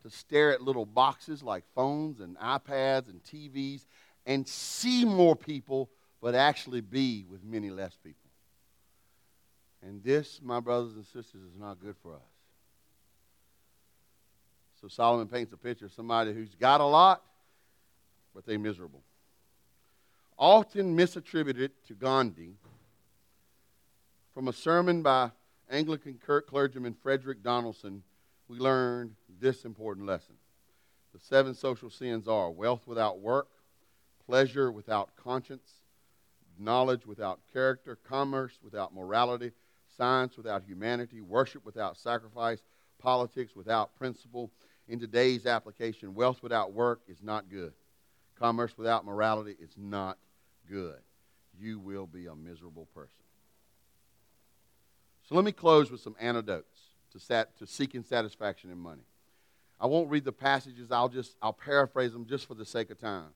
to 0.04 0.10
stare 0.10 0.52
at 0.52 0.62
little 0.62 0.86
boxes 0.86 1.42
like 1.42 1.64
phones 1.74 2.20
and 2.20 2.38
iPads 2.38 3.10
and 3.10 3.24
TVs 3.24 3.86
and 4.26 4.48
see 4.48 5.06
more 5.06 5.36
people, 5.36 5.90
but 6.22 6.36
actually 6.36 6.82
be 6.82 7.26
with 7.30 7.44
many 7.44 7.70
less 7.70 7.98
people. 8.04 8.30
And 9.82 10.04
this, 10.04 10.42
my 10.44 10.60
brothers 10.60 10.96
and 10.96 11.06
sisters, 11.06 11.42
is 11.42 11.56
not 11.58 11.80
good 11.80 11.96
for 12.02 12.16
us. 12.16 12.22
So 14.82 14.88
Solomon 14.88 15.28
paints 15.28 15.54
a 15.54 15.58
picture 15.58 15.86
of 15.86 15.94
somebody 15.94 16.34
who's 16.34 16.54
got 16.56 16.82
a 16.82 16.86
lot, 16.86 17.24
but 18.34 18.46
they're 18.46 18.60
miserable. 18.60 19.02
Often 20.38 20.98
misattributed 20.98 21.72
to 21.88 21.94
Gandhi 21.94 22.56
from 24.34 24.48
a 24.48 24.54
sermon 24.54 25.02
by 25.02 25.32
Anglican 25.70 26.20
clergyman 26.48 26.94
Frederick 26.94 27.42
Donaldson, 27.44 28.04
we 28.48 28.60
learned 28.60 29.16
this 29.40 29.66
important 29.66 30.06
lesson. 30.06 30.36
The 31.14 31.20
seven 31.20 31.56
social 31.56 31.90
sins 31.90 32.28
are 32.28 32.52
wealth 32.52 32.88
without 32.88 33.20
work, 33.20 33.48
pleasure 34.26 34.72
without 34.72 35.16
conscience, 35.16 35.82
knowledge 36.60 37.06
without 37.06 37.40
character, 37.52 37.96
commerce 37.96 38.60
without 38.64 38.94
morality, 38.94 39.52
science 39.98 40.38
without 40.38 40.64
humanity, 40.64 41.22
worship 41.22 41.66
without 41.66 41.98
sacrifice, 41.98 42.60
politics 43.00 43.56
without 43.56 43.96
principle. 43.96 44.52
In 44.88 45.00
today's 45.00 45.46
application, 45.46 46.14
wealth 46.14 46.44
without 46.44 46.74
work 46.74 47.02
is 47.08 47.24
not 47.24 47.50
good. 47.50 47.74
Commerce 48.38 48.78
without 48.78 49.06
morality 49.06 49.56
is 49.60 49.72
not 49.78 50.18
good. 50.70 51.00
You 51.58 51.80
will 51.80 52.06
be 52.06 52.28
a 52.28 52.36
miserable 52.36 52.88
person. 52.94 53.25
So 55.28 55.36
let 55.36 55.44
me 55.44 55.52
close 55.52 55.90
with 55.90 56.02
some 56.02 56.16
antidotes 56.20 56.82
to, 57.12 57.20
sat, 57.20 57.58
to 57.58 57.68
seeking 57.68 58.04
satisfaction 58.04 58.72
in 58.72 58.78
money. 58.78 59.04
I 59.80 59.88
won't 59.88 60.10
read 60.10 60.24
the 60.24 60.32
passages. 60.32 60.92
I'll 60.92 61.10
just 61.10 61.36
I'll 61.42 61.54
paraphrase 61.54 62.14
them 62.14 62.26
just 62.26 62.48
for 62.48 62.54
the 62.54 62.66
sake 62.66 62.92
of 62.92 63.00
time. 63.00 63.30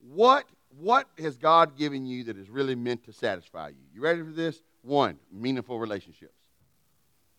What 0.00 0.46
what 0.78 1.08
has 1.18 1.36
God 1.36 1.76
given 1.76 2.06
you 2.06 2.24
that 2.24 2.38
is 2.38 2.48
really 2.48 2.74
meant 2.74 3.04
to 3.04 3.12
satisfy 3.12 3.68
you? 3.68 3.82
You 3.94 4.00
ready 4.00 4.22
for 4.22 4.30
this? 4.30 4.62
One, 4.82 5.18
meaningful 5.30 5.78
relationships. 5.78 6.32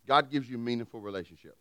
God 0.08 0.30
gives 0.30 0.50
you 0.50 0.58
meaningful 0.58 1.00
relationships. 1.00 1.58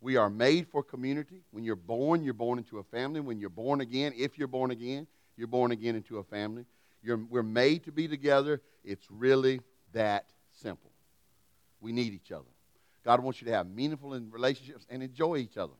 We 0.00 0.16
are 0.16 0.30
made 0.30 0.66
for 0.68 0.82
community. 0.82 1.42
When 1.50 1.62
you're 1.64 1.76
born, 1.76 2.22
you're 2.22 2.34
born 2.34 2.58
into 2.58 2.78
a 2.78 2.82
family. 2.82 3.20
When 3.20 3.38
you're 3.38 3.50
born 3.50 3.80
again, 3.80 4.12
if 4.16 4.38
you're 4.38 4.48
born 4.48 4.70
again, 4.70 5.06
you're 5.36 5.46
born 5.46 5.70
again 5.72 5.94
into 5.94 6.18
a 6.18 6.24
family. 6.24 6.64
You're, 7.02 7.18
we're 7.18 7.42
made 7.42 7.84
to 7.84 7.92
be 7.92 8.08
together. 8.08 8.60
It's 8.84 9.06
really 9.10 9.60
that 9.92 10.26
simple. 10.52 10.90
We 11.84 11.92
need 11.92 12.14
each 12.14 12.32
other. 12.32 12.48
God 13.04 13.22
wants 13.22 13.42
you 13.42 13.46
to 13.48 13.52
have 13.52 13.66
meaningful 13.68 14.18
relationships 14.30 14.86
and 14.88 15.02
enjoy 15.02 15.36
each 15.36 15.58
other. 15.58 15.74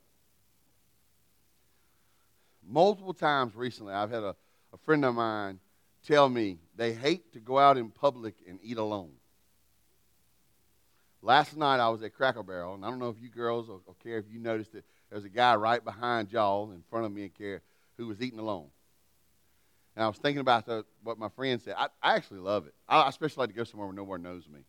Multiple 2.62 3.14
times 3.14 3.56
recently, 3.56 3.94
I've 3.94 4.10
had 4.10 4.22
a, 4.22 4.36
a 4.74 4.76
friend 4.84 5.02
of 5.06 5.14
mine 5.14 5.60
tell 6.06 6.28
me 6.28 6.58
they 6.76 6.92
hate 6.92 7.32
to 7.32 7.40
go 7.40 7.58
out 7.58 7.78
in 7.78 7.88
public 7.88 8.34
and 8.46 8.58
eat 8.62 8.76
alone. 8.76 9.12
Last 11.22 11.56
night 11.56 11.80
I 11.80 11.88
was 11.88 12.02
at 12.02 12.12
Cracker 12.12 12.42
Barrel, 12.42 12.74
and 12.74 12.84
I 12.84 12.90
don't 12.90 12.98
know 12.98 13.08
if 13.08 13.16
you 13.18 13.30
girls 13.30 13.70
or, 13.70 13.80
or 13.86 13.94
care 14.02 14.18
if 14.18 14.26
you 14.30 14.38
noticed 14.38 14.74
it. 14.74 14.84
There's 15.10 15.24
a 15.24 15.30
guy 15.30 15.54
right 15.54 15.82
behind 15.82 16.32
y'all 16.32 16.70
in 16.72 16.82
front 16.90 17.06
of 17.06 17.12
me 17.12 17.22
and 17.22 17.34
care 17.34 17.62
who 17.96 18.08
was 18.08 18.20
eating 18.20 18.38
alone. 18.38 18.66
And 19.96 20.04
I 20.04 20.08
was 20.08 20.18
thinking 20.18 20.40
about 20.40 20.66
the, 20.66 20.84
what 21.02 21.16
my 21.18 21.30
friend 21.30 21.62
said. 21.62 21.76
I, 21.78 21.86
I 22.02 22.14
actually 22.16 22.40
love 22.40 22.66
it. 22.66 22.74
I, 22.86 23.00
I 23.00 23.08
especially 23.08 23.40
like 23.40 23.50
to 23.50 23.56
go 23.56 23.64
somewhere 23.64 23.86
where 23.86 23.96
no 23.96 24.04
one 24.04 24.22
knows 24.22 24.46
me 24.46 24.66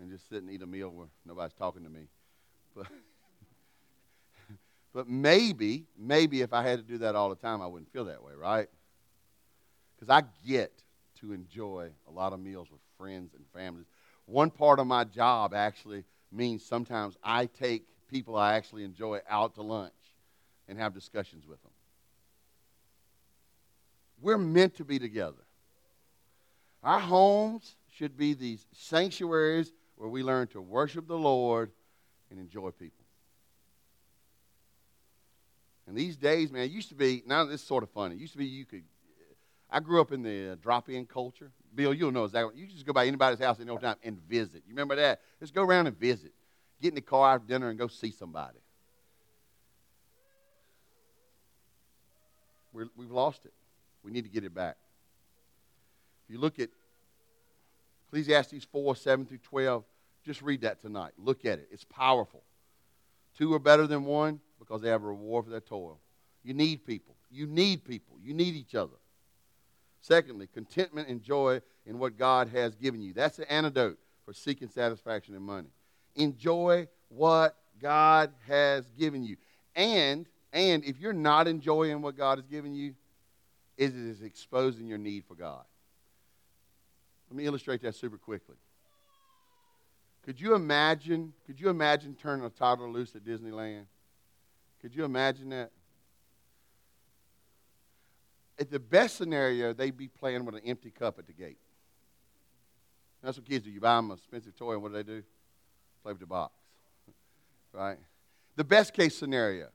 and 0.00 0.10
just 0.10 0.28
sit 0.28 0.42
and 0.42 0.50
eat 0.50 0.62
a 0.62 0.66
meal 0.66 0.90
where 0.90 1.08
nobody's 1.26 1.54
talking 1.54 1.84
to 1.84 1.90
me. 1.90 2.06
But, 2.74 2.86
but 4.94 5.08
maybe, 5.08 5.84
maybe 5.98 6.40
if 6.40 6.52
I 6.52 6.62
had 6.62 6.78
to 6.78 6.84
do 6.84 6.98
that 6.98 7.14
all 7.14 7.28
the 7.28 7.36
time, 7.36 7.60
I 7.60 7.66
wouldn't 7.66 7.92
feel 7.92 8.06
that 8.06 8.22
way, 8.22 8.32
right? 8.34 8.68
Because 9.96 10.10
I 10.10 10.26
get 10.46 10.72
to 11.20 11.32
enjoy 11.32 11.90
a 12.08 12.10
lot 12.10 12.32
of 12.32 12.40
meals 12.40 12.70
with 12.70 12.80
friends 12.96 13.34
and 13.34 13.44
families 13.54 13.86
one 14.30 14.50
part 14.50 14.78
of 14.78 14.86
my 14.86 15.04
job 15.04 15.52
actually 15.52 16.04
means 16.30 16.64
sometimes 16.64 17.16
I 17.22 17.46
take 17.46 17.84
people 18.08 18.36
I 18.36 18.54
actually 18.54 18.84
enjoy 18.84 19.20
out 19.28 19.56
to 19.56 19.62
lunch 19.62 19.92
and 20.68 20.78
have 20.78 20.94
discussions 20.94 21.46
with 21.46 21.60
them. 21.62 21.72
We're 24.20 24.38
meant 24.38 24.76
to 24.76 24.84
be 24.84 24.98
together. 24.98 25.42
Our 26.84 27.00
homes 27.00 27.74
should 27.92 28.16
be 28.16 28.34
these 28.34 28.66
sanctuaries 28.72 29.72
where 30.00 30.08
we 30.08 30.22
learn 30.22 30.46
to 30.46 30.62
worship 30.62 31.06
the 31.06 31.18
Lord 31.18 31.70
and 32.30 32.40
enjoy 32.40 32.70
people. 32.70 33.04
And 35.86 35.94
these 35.94 36.16
days, 36.16 36.50
man, 36.50 36.62
it 36.62 36.70
used 36.70 36.88
to 36.88 36.94
be, 36.94 37.22
now 37.26 37.44
this 37.44 37.60
is 37.60 37.66
sort 37.66 37.82
of 37.82 37.90
funny. 37.90 38.14
It 38.14 38.20
used 38.22 38.32
to 38.32 38.38
be 38.38 38.46
you 38.46 38.64
could, 38.64 38.84
I 39.68 39.80
grew 39.80 40.00
up 40.00 40.10
in 40.10 40.22
the 40.22 40.58
drop 40.62 40.88
in 40.88 41.04
culture. 41.04 41.50
Bill, 41.74 41.92
you'll 41.92 42.12
know 42.12 42.24
exactly. 42.24 42.58
You 42.58 42.66
just 42.66 42.86
go 42.86 42.94
by 42.94 43.06
anybody's 43.06 43.40
house 43.40 43.60
at 43.60 43.66
no 43.66 43.76
time 43.76 43.96
and 44.02 44.18
visit. 44.22 44.62
You 44.66 44.70
remember 44.70 44.96
that? 44.96 45.20
Just 45.38 45.52
go 45.52 45.62
around 45.62 45.86
and 45.86 46.00
visit. 46.00 46.32
Get 46.80 46.88
in 46.88 46.94
the 46.94 47.02
car 47.02 47.34
after 47.34 47.46
dinner 47.46 47.68
and 47.68 47.78
go 47.78 47.86
see 47.86 48.10
somebody. 48.10 48.58
we 52.72 53.04
have 53.04 53.10
lost 53.10 53.44
it. 53.44 53.52
We 54.02 54.12
need 54.12 54.22
to 54.22 54.30
get 54.30 54.44
it 54.44 54.54
back. 54.54 54.76
If 56.26 56.32
you 56.32 56.40
look 56.40 56.58
at 56.58 56.70
Ecclesiastes 58.08 58.64
4 58.72 58.96
7 58.96 59.26
through 59.26 59.38
12, 59.38 59.84
just 60.24 60.42
read 60.42 60.62
that 60.62 60.80
tonight. 60.80 61.12
Look 61.18 61.44
at 61.44 61.58
it. 61.58 61.68
It's 61.70 61.84
powerful. 61.84 62.42
Two 63.36 63.54
are 63.54 63.58
better 63.58 63.86
than 63.86 64.04
one 64.04 64.40
because 64.58 64.82
they 64.82 64.88
have 64.88 65.02
a 65.02 65.06
reward 65.06 65.44
for 65.44 65.50
their 65.50 65.60
toil. 65.60 66.00
You 66.42 66.54
need 66.54 66.86
people. 66.86 67.14
You 67.30 67.46
need 67.46 67.84
people. 67.84 68.16
You 68.22 68.34
need 68.34 68.54
each 68.54 68.74
other. 68.74 68.96
Secondly, 70.00 70.48
contentment 70.52 71.08
and 71.08 71.22
joy 71.22 71.60
in 71.86 71.98
what 71.98 72.16
God 72.16 72.48
has 72.48 72.74
given 72.74 73.00
you. 73.02 73.12
That's 73.12 73.36
the 73.36 73.50
antidote 73.52 73.98
for 74.24 74.32
seeking 74.32 74.68
satisfaction 74.68 75.34
in 75.34 75.42
money. 75.42 75.68
Enjoy 76.16 76.88
what 77.08 77.56
God 77.80 78.32
has 78.46 78.88
given 78.98 79.22
you. 79.22 79.36
And 79.74 80.26
and 80.52 80.84
if 80.84 80.98
you're 80.98 81.12
not 81.12 81.46
enjoying 81.46 82.02
what 82.02 82.16
God 82.16 82.38
has 82.38 82.46
given 82.46 82.74
you, 82.74 82.94
it 83.76 83.94
is 83.94 84.22
exposing 84.22 84.88
your 84.88 84.98
need 84.98 85.24
for 85.24 85.34
God. 85.34 85.64
Let 87.30 87.36
me 87.36 87.46
illustrate 87.46 87.82
that 87.82 87.94
super 87.94 88.18
quickly. 88.18 88.56
Could 90.22 90.40
you 90.40 90.54
imagine, 90.54 91.32
could 91.46 91.60
you 91.60 91.70
imagine 91.70 92.14
turning 92.14 92.44
a 92.44 92.50
toddler 92.50 92.90
loose 92.90 93.14
at 93.16 93.24
Disneyland? 93.24 93.86
Could 94.80 94.94
you 94.94 95.04
imagine 95.04 95.50
that? 95.50 95.72
at 98.60 98.70
the 98.70 98.78
best 98.78 99.16
scenario, 99.16 99.72
they'd 99.72 99.96
be 99.96 100.06
playing 100.06 100.44
with 100.44 100.54
an 100.54 100.60
empty 100.66 100.90
cup 100.90 101.18
at 101.18 101.26
the 101.26 101.32
gate. 101.32 101.58
That's 103.22 103.38
what 103.38 103.46
kids 103.46 103.64
do. 103.64 103.70
You 103.70 103.80
buy 103.80 103.96
them 103.96 104.10
a 104.10 104.14
expensive 104.14 104.54
toy, 104.54 104.74
and 104.74 104.82
what 104.82 104.92
do 104.92 104.94
they 104.94 105.02
do? 105.02 105.22
Play 106.02 106.12
with 106.12 106.20
the 106.20 106.26
box. 106.26 106.54
right? 107.72 107.98
The 108.56 108.64
best 108.64 108.92
case 108.92 109.16
scenario. 109.16 109.68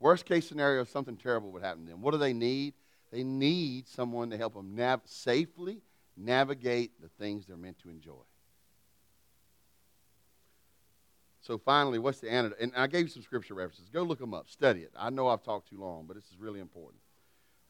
Worst 0.00 0.26
case 0.26 0.48
scenario, 0.48 0.84
something 0.84 1.16
terrible 1.16 1.52
would 1.52 1.62
happen 1.62 1.84
to 1.84 1.90
them. 1.90 2.02
What 2.02 2.12
do 2.12 2.18
they 2.18 2.32
need? 2.32 2.74
They 3.12 3.22
need 3.22 3.88
someone 3.88 4.30
to 4.30 4.36
help 4.36 4.54
them 4.54 4.74
nav- 4.74 5.02
safely 5.04 5.80
navigate 6.16 7.00
the 7.00 7.08
things 7.08 7.46
they're 7.46 7.56
meant 7.56 7.78
to 7.80 7.88
enjoy. 7.88 8.22
So 11.40 11.58
finally, 11.58 11.98
what's 11.98 12.20
the 12.20 12.30
antidote? 12.30 12.58
And 12.60 12.72
I 12.76 12.86
gave 12.86 13.02
you 13.02 13.08
some 13.08 13.22
scripture 13.22 13.54
references. 13.54 13.88
Go 13.88 14.02
look 14.02 14.18
them 14.18 14.34
up. 14.34 14.48
Study 14.48 14.80
it. 14.80 14.92
I 14.96 15.10
know 15.10 15.28
I've 15.28 15.42
talked 15.42 15.68
too 15.70 15.78
long, 15.78 16.04
but 16.06 16.16
this 16.16 16.24
is 16.24 16.38
really 16.38 16.60
important. 16.60 17.00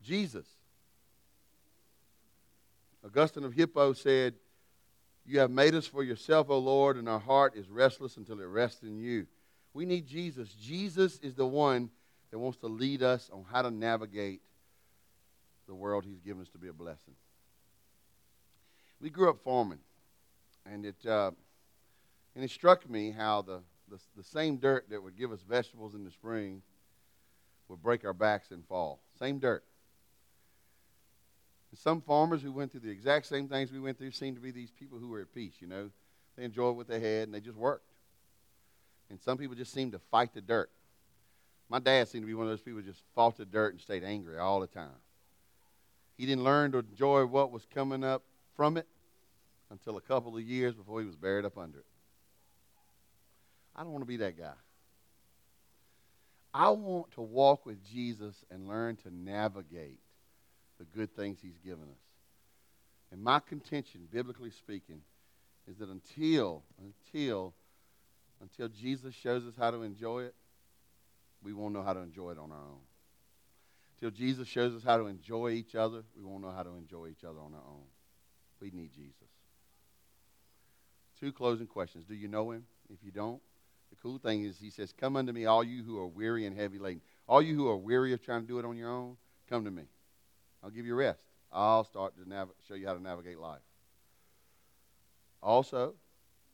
Jesus. 0.03 0.47
Augustine 3.05 3.45
of 3.45 3.53
Hippo 3.53 3.93
said, 3.93 4.35
You 5.27 5.41
have 5.41 5.51
made 5.51 5.75
us 5.75 5.87
for 5.87 6.03
yourself, 6.03 6.51
O 6.51 6.59
Lord, 6.59 6.97
and 6.97 7.09
our 7.09 7.21
heart 7.21 7.57
is 7.57 7.69
restless 7.69 8.17
until 8.17 8.41
it 8.41 8.47
rests 8.47 8.83
in 8.83 8.99
you. 8.99 9.27
We 9.75 9.85
need 9.85 10.07
Jesus. 10.07 10.53
Jesus 10.55 11.19
is 11.19 11.35
the 11.35 11.47
one 11.47 11.91
that 12.31 12.39
wants 12.39 12.59
to 12.59 12.67
lead 12.67 13.03
us 13.03 13.31
on 13.33 13.45
how 13.51 13.63
to 13.63 13.71
navigate 13.71 14.41
the 15.67 15.75
world 15.75 16.05
He's 16.05 16.21
given 16.21 16.43
us 16.43 16.49
to 16.51 16.59
be 16.59 16.69
a 16.69 16.73
blessing. 16.73 17.15
We 19.01 19.11
grew 19.11 19.31
up 19.31 19.39
farming, 19.45 19.79
and 20.67 20.85
it, 20.85 21.07
uh, 21.07 21.31
and 22.39 22.45
it 22.45 22.53
struck 22.53 22.89
me 22.89 23.11
how 23.11 23.43
the, 23.43 23.59
the, 23.91 23.99
the 24.17 24.23
same 24.23 24.59
dirt 24.59 24.89
that 24.91 25.03
would 25.03 25.19
give 25.19 25.33
us 25.33 25.41
vegetables 25.43 25.97
in 25.97 26.05
the 26.05 26.11
spring 26.13 26.63
would 27.67 27.83
break 27.83 28.05
our 28.05 28.13
backs 28.13 28.53
in 28.53 28.63
fall. 28.63 29.01
Same 29.19 29.41
dirt. 29.41 29.65
And 31.73 31.79
some 31.81 32.01
farmers 32.01 32.41
who 32.41 32.53
went 32.53 32.71
through 32.71 32.83
the 32.83 32.91
exact 32.91 33.27
same 33.27 33.49
things 33.49 33.73
we 33.73 33.81
went 33.81 33.99
through 33.99 34.13
seemed 34.13 34.37
to 34.37 34.41
be 34.41 34.53
these 34.53 34.71
people 34.71 35.01
who 35.01 35.09
were 35.09 35.23
at 35.23 35.35
peace, 35.35 35.55
you 35.59 35.67
know. 35.67 35.91
They 36.37 36.45
enjoyed 36.45 36.77
what 36.77 36.87
they 36.87 37.01
had 37.01 37.25
and 37.25 37.35
they 37.35 37.41
just 37.41 37.59
worked. 37.59 37.91
And 39.11 39.21
some 39.21 39.37
people 39.37 39.57
just 39.57 39.73
seemed 39.75 39.91
to 39.91 39.99
fight 39.99 40.33
the 40.33 40.41
dirt. 40.41 40.71
My 41.69 41.81
dad 41.81 42.07
seemed 42.07 42.23
to 42.23 42.29
be 42.29 42.35
one 42.35 42.47
of 42.47 42.53
those 42.53 42.61
people 42.63 42.83
who 42.83 42.87
just 42.87 43.03
fought 43.17 43.37
the 43.37 43.47
dirt 43.47 43.73
and 43.73 43.81
stayed 43.81 44.05
angry 44.05 44.39
all 44.39 44.61
the 44.61 44.69
time. 44.69 45.01
He 46.17 46.25
didn't 46.25 46.45
learn 46.45 46.71
to 46.71 46.79
enjoy 46.79 47.27
what 47.27 47.51
was 47.51 47.67
coming 47.75 48.05
up 48.05 48.23
from 48.55 48.77
it 48.77 48.87
until 49.71 49.97
a 49.97 50.01
couple 50.01 50.37
of 50.37 50.43
years 50.45 50.77
before 50.77 51.01
he 51.01 51.07
was 51.07 51.17
buried 51.17 51.45
up 51.45 51.59
under 51.59 51.81
it. 51.81 51.85
I 53.79 53.83
don't 53.83 53.93
want 53.93 54.03
to 54.03 54.09
be 54.09 54.17
that 54.17 54.37
guy. 54.37 54.55
I 56.53 56.71
want 56.71 57.13
to 57.13 57.21
walk 57.21 57.65
with 57.65 57.79
Jesus 57.89 58.35
and 58.51 58.67
learn 58.67 58.97
to 58.97 59.15
navigate 59.15 60.01
the 60.79 60.85
good 60.85 61.15
things 61.15 61.39
he's 61.41 61.59
given 61.65 61.85
us. 61.85 62.01
And 63.13 63.23
my 63.23 63.39
contention, 63.39 64.09
biblically 64.11 64.51
speaking, 64.51 65.03
is 65.69 65.77
that 65.79 65.91
until 65.91 66.65
until 66.81 67.55
until 68.41 68.69
Jesus 68.69 69.15
shows 69.15 69.47
us 69.47 69.55
how 69.57 69.71
to 69.71 69.83
enjoy 69.83 70.25
it, 70.25 70.35
we 71.43 71.53
won't 71.53 71.73
know 71.73 71.83
how 71.83 71.93
to 71.93 72.01
enjoy 72.01 72.33
it 72.33 72.39
on 72.39 72.51
our 72.51 72.59
own. 72.59 72.81
Until 73.97 74.11
Jesus 74.11 74.49
shows 74.49 74.75
us 74.75 74.83
how 74.83 74.97
to 74.97 75.07
enjoy 75.07 75.51
each 75.51 75.77
other, 75.77 76.03
we 76.17 76.25
won't 76.25 76.43
know 76.43 76.51
how 76.51 76.65
to 76.65 76.77
enjoy 76.77 77.09
each 77.09 77.25
other 77.25 77.39
on 77.39 77.55
our 77.55 77.69
own. 77.69 77.87
We 78.61 78.71
need 78.73 78.91
Jesus. 78.93 79.29
Two 81.21 81.33
closing 81.33 81.67
questions. 81.67 82.07
Do 82.07 82.15
you 82.15 82.29
know 82.29 82.51
him? 82.51 82.65
If 82.91 82.99
you 83.05 83.11
don't, 83.11 83.41
the 83.91 83.97
cool 84.03 84.19
thing 84.19 84.45
is 84.45 84.59
he 84.59 84.71
says, 84.71 84.93
Come 84.93 85.17
unto 85.17 85.33
me, 85.33 85.47
all 85.47 85.65
you 85.65 85.83
who 85.83 85.99
are 85.99 86.07
weary 86.07 86.47
and 86.47 86.57
heavy 86.57 86.79
laden. 86.79 87.01
All 87.29 87.43
you 87.43 87.55
who 87.55 87.69
are 87.69 87.77
weary 87.77 88.13
of 88.13 88.23
trying 88.23 88.43
to 88.43 88.47
do 88.47 88.59
it 88.59 88.65
on 88.65 88.77
your 88.77 88.91
own, 88.91 89.17
come 89.49 89.65
to 89.65 89.71
me. 89.71 89.85
I'll 90.63 90.71
give 90.71 90.87
you 90.87 90.95
rest. 90.95 91.23
I'll 91.53 91.85
start 91.85 92.15
to 92.17 92.29
nav- 92.29 92.51
show 92.67 92.75
you 92.75 92.87
how 92.87 92.95
to 92.95 93.03
navigate 93.03 93.39
life. 93.39 93.61
Also, 95.43 95.95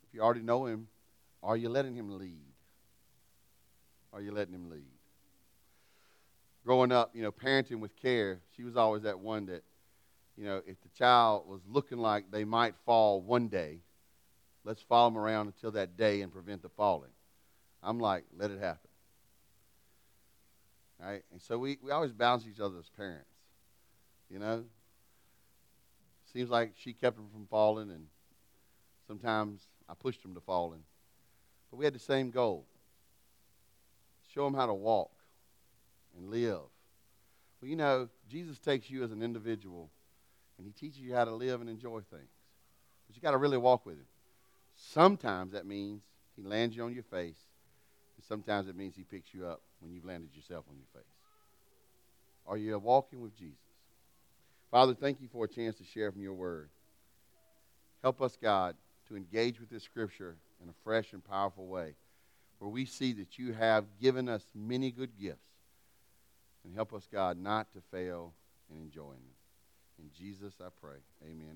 if 0.06 0.14
you 0.14 0.20
already 0.20 0.42
know 0.42 0.66
him, 0.66 0.88
are 1.42 1.56
you 1.56 1.68
letting 1.68 1.94
him 1.94 2.18
lead? 2.18 2.54
Are 4.12 4.20
you 4.20 4.32
letting 4.32 4.54
him 4.54 4.70
lead? 4.70 4.84
Growing 6.64 6.92
up, 6.92 7.10
you 7.14 7.22
know, 7.22 7.32
parenting 7.32 7.80
with 7.80 7.94
care, 8.00 8.40
she 8.56 8.62
was 8.62 8.76
always 8.76 9.02
that 9.02 9.18
one 9.18 9.46
that, 9.46 9.62
you 10.36 10.44
know, 10.44 10.62
if 10.66 10.80
the 10.82 10.88
child 10.90 11.46
was 11.46 11.60
looking 11.68 11.98
like 11.98 12.30
they 12.30 12.44
might 12.44 12.74
fall 12.86 13.20
one 13.20 13.48
day, 13.48 13.80
let's 14.64 14.82
follow 14.82 15.10
them 15.10 15.18
around 15.18 15.46
until 15.48 15.72
that 15.72 15.96
day 15.96 16.22
and 16.22 16.32
prevent 16.32 16.62
the 16.62 16.68
falling. 16.70 17.10
I'm 17.84 17.98
like, 17.98 18.24
let 18.36 18.50
it 18.50 18.60
happen. 18.60 18.90
Right? 21.00 21.22
And 21.32 21.40
so 21.40 21.58
we, 21.58 21.78
we 21.82 21.90
always 21.90 22.12
balance 22.12 22.44
each 22.50 22.60
other 22.60 22.78
as 22.78 22.88
parents. 22.96 23.28
You 24.30 24.38
know? 24.38 24.64
Seems 26.32 26.50
like 26.50 26.72
she 26.76 26.92
kept 26.92 27.18
him 27.18 27.26
from 27.32 27.46
falling, 27.46 27.90
and 27.90 28.06
sometimes 29.06 29.60
I 29.88 29.94
pushed 29.94 30.24
him 30.24 30.34
to 30.34 30.40
falling. 30.40 30.82
But 31.70 31.76
we 31.76 31.84
had 31.84 31.94
the 31.94 32.00
same 32.00 32.30
goal 32.30 32.66
show 34.34 34.46
him 34.46 34.54
how 34.54 34.66
to 34.66 34.74
walk 34.74 35.12
and 36.16 36.28
live. 36.28 36.60
Well, 37.60 37.68
you 37.68 37.76
know, 37.76 38.08
Jesus 38.28 38.58
takes 38.58 38.90
you 38.90 39.04
as 39.04 39.12
an 39.12 39.22
individual 39.22 39.90
and 40.58 40.66
he 40.66 40.72
teaches 40.72 41.00
you 41.00 41.14
how 41.14 41.24
to 41.24 41.34
live 41.34 41.60
and 41.60 41.70
enjoy 41.70 42.00
things. 42.00 42.30
But 43.06 43.16
you 43.16 43.22
got 43.22 43.30
to 43.30 43.38
really 43.38 43.58
walk 43.58 43.86
with 43.86 43.96
him. 43.96 44.06
Sometimes 44.76 45.52
that 45.52 45.66
means 45.66 46.02
he 46.36 46.42
lands 46.42 46.76
you 46.76 46.84
on 46.84 46.92
your 46.92 47.04
face, 47.04 47.38
sometimes 48.22 48.68
it 48.68 48.76
means 48.76 48.94
he 48.96 49.02
picks 49.02 49.34
you 49.34 49.46
up 49.46 49.60
when 49.80 49.92
you've 49.92 50.04
landed 50.04 50.30
yourself 50.34 50.64
on 50.68 50.76
your 50.76 50.86
face. 50.94 51.10
Are 52.46 52.56
you 52.56 52.78
walking 52.78 53.20
with 53.20 53.36
Jesus? 53.36 53.58
Father, 54.70 54.94
thank 54.94 55.20
you 55.20 55.28
for 55.32 55.44
a 55.44 55.48
chance 55.48 55.76
to 55.76 55.84
share 55.84 56.10
from 56.12 56.22
your 56.22 56.34
word. 56.34 56.68
Help 58.02 58.20
us, 58.20 58.36
God, 58.40 58.76
to 59.08 59.16
engage 59.16 59.60
with 59.60 59.70
this 59.70 59.82
scripture 59.82 60.36
in 60.62 60.68
a 60.68 60.74
fresh 60.82 61.12
and 61.12 61.24
powerful 61.24 61.66
way 61.66 61.94
where 62.58 62.70
we 62.70 62.84
see 62.84 63.12
that 63.12 63.38
you 63.38 63.52
have 63.52 63.84
given 64.00 64.28
us 64.28 64.42
many 64.54 64.90
good 64.90 65.10
gifts. 65.20 65.38
And 66.64 66.74
help 66.74 66.94
us, 66.94 67.06
God, 67.12 67.38
not 67.38 67.72
to 67.74 67.80
fail 67.90 68.32
in 68.70 68.80
enjoying 68.80 69.10
them. 69.10 69.34
In 69.98 70.10
Jesus 70.18 70.54
I 70.60 70.68
pray. 70.80 70.96
Amen. 71.22 71.44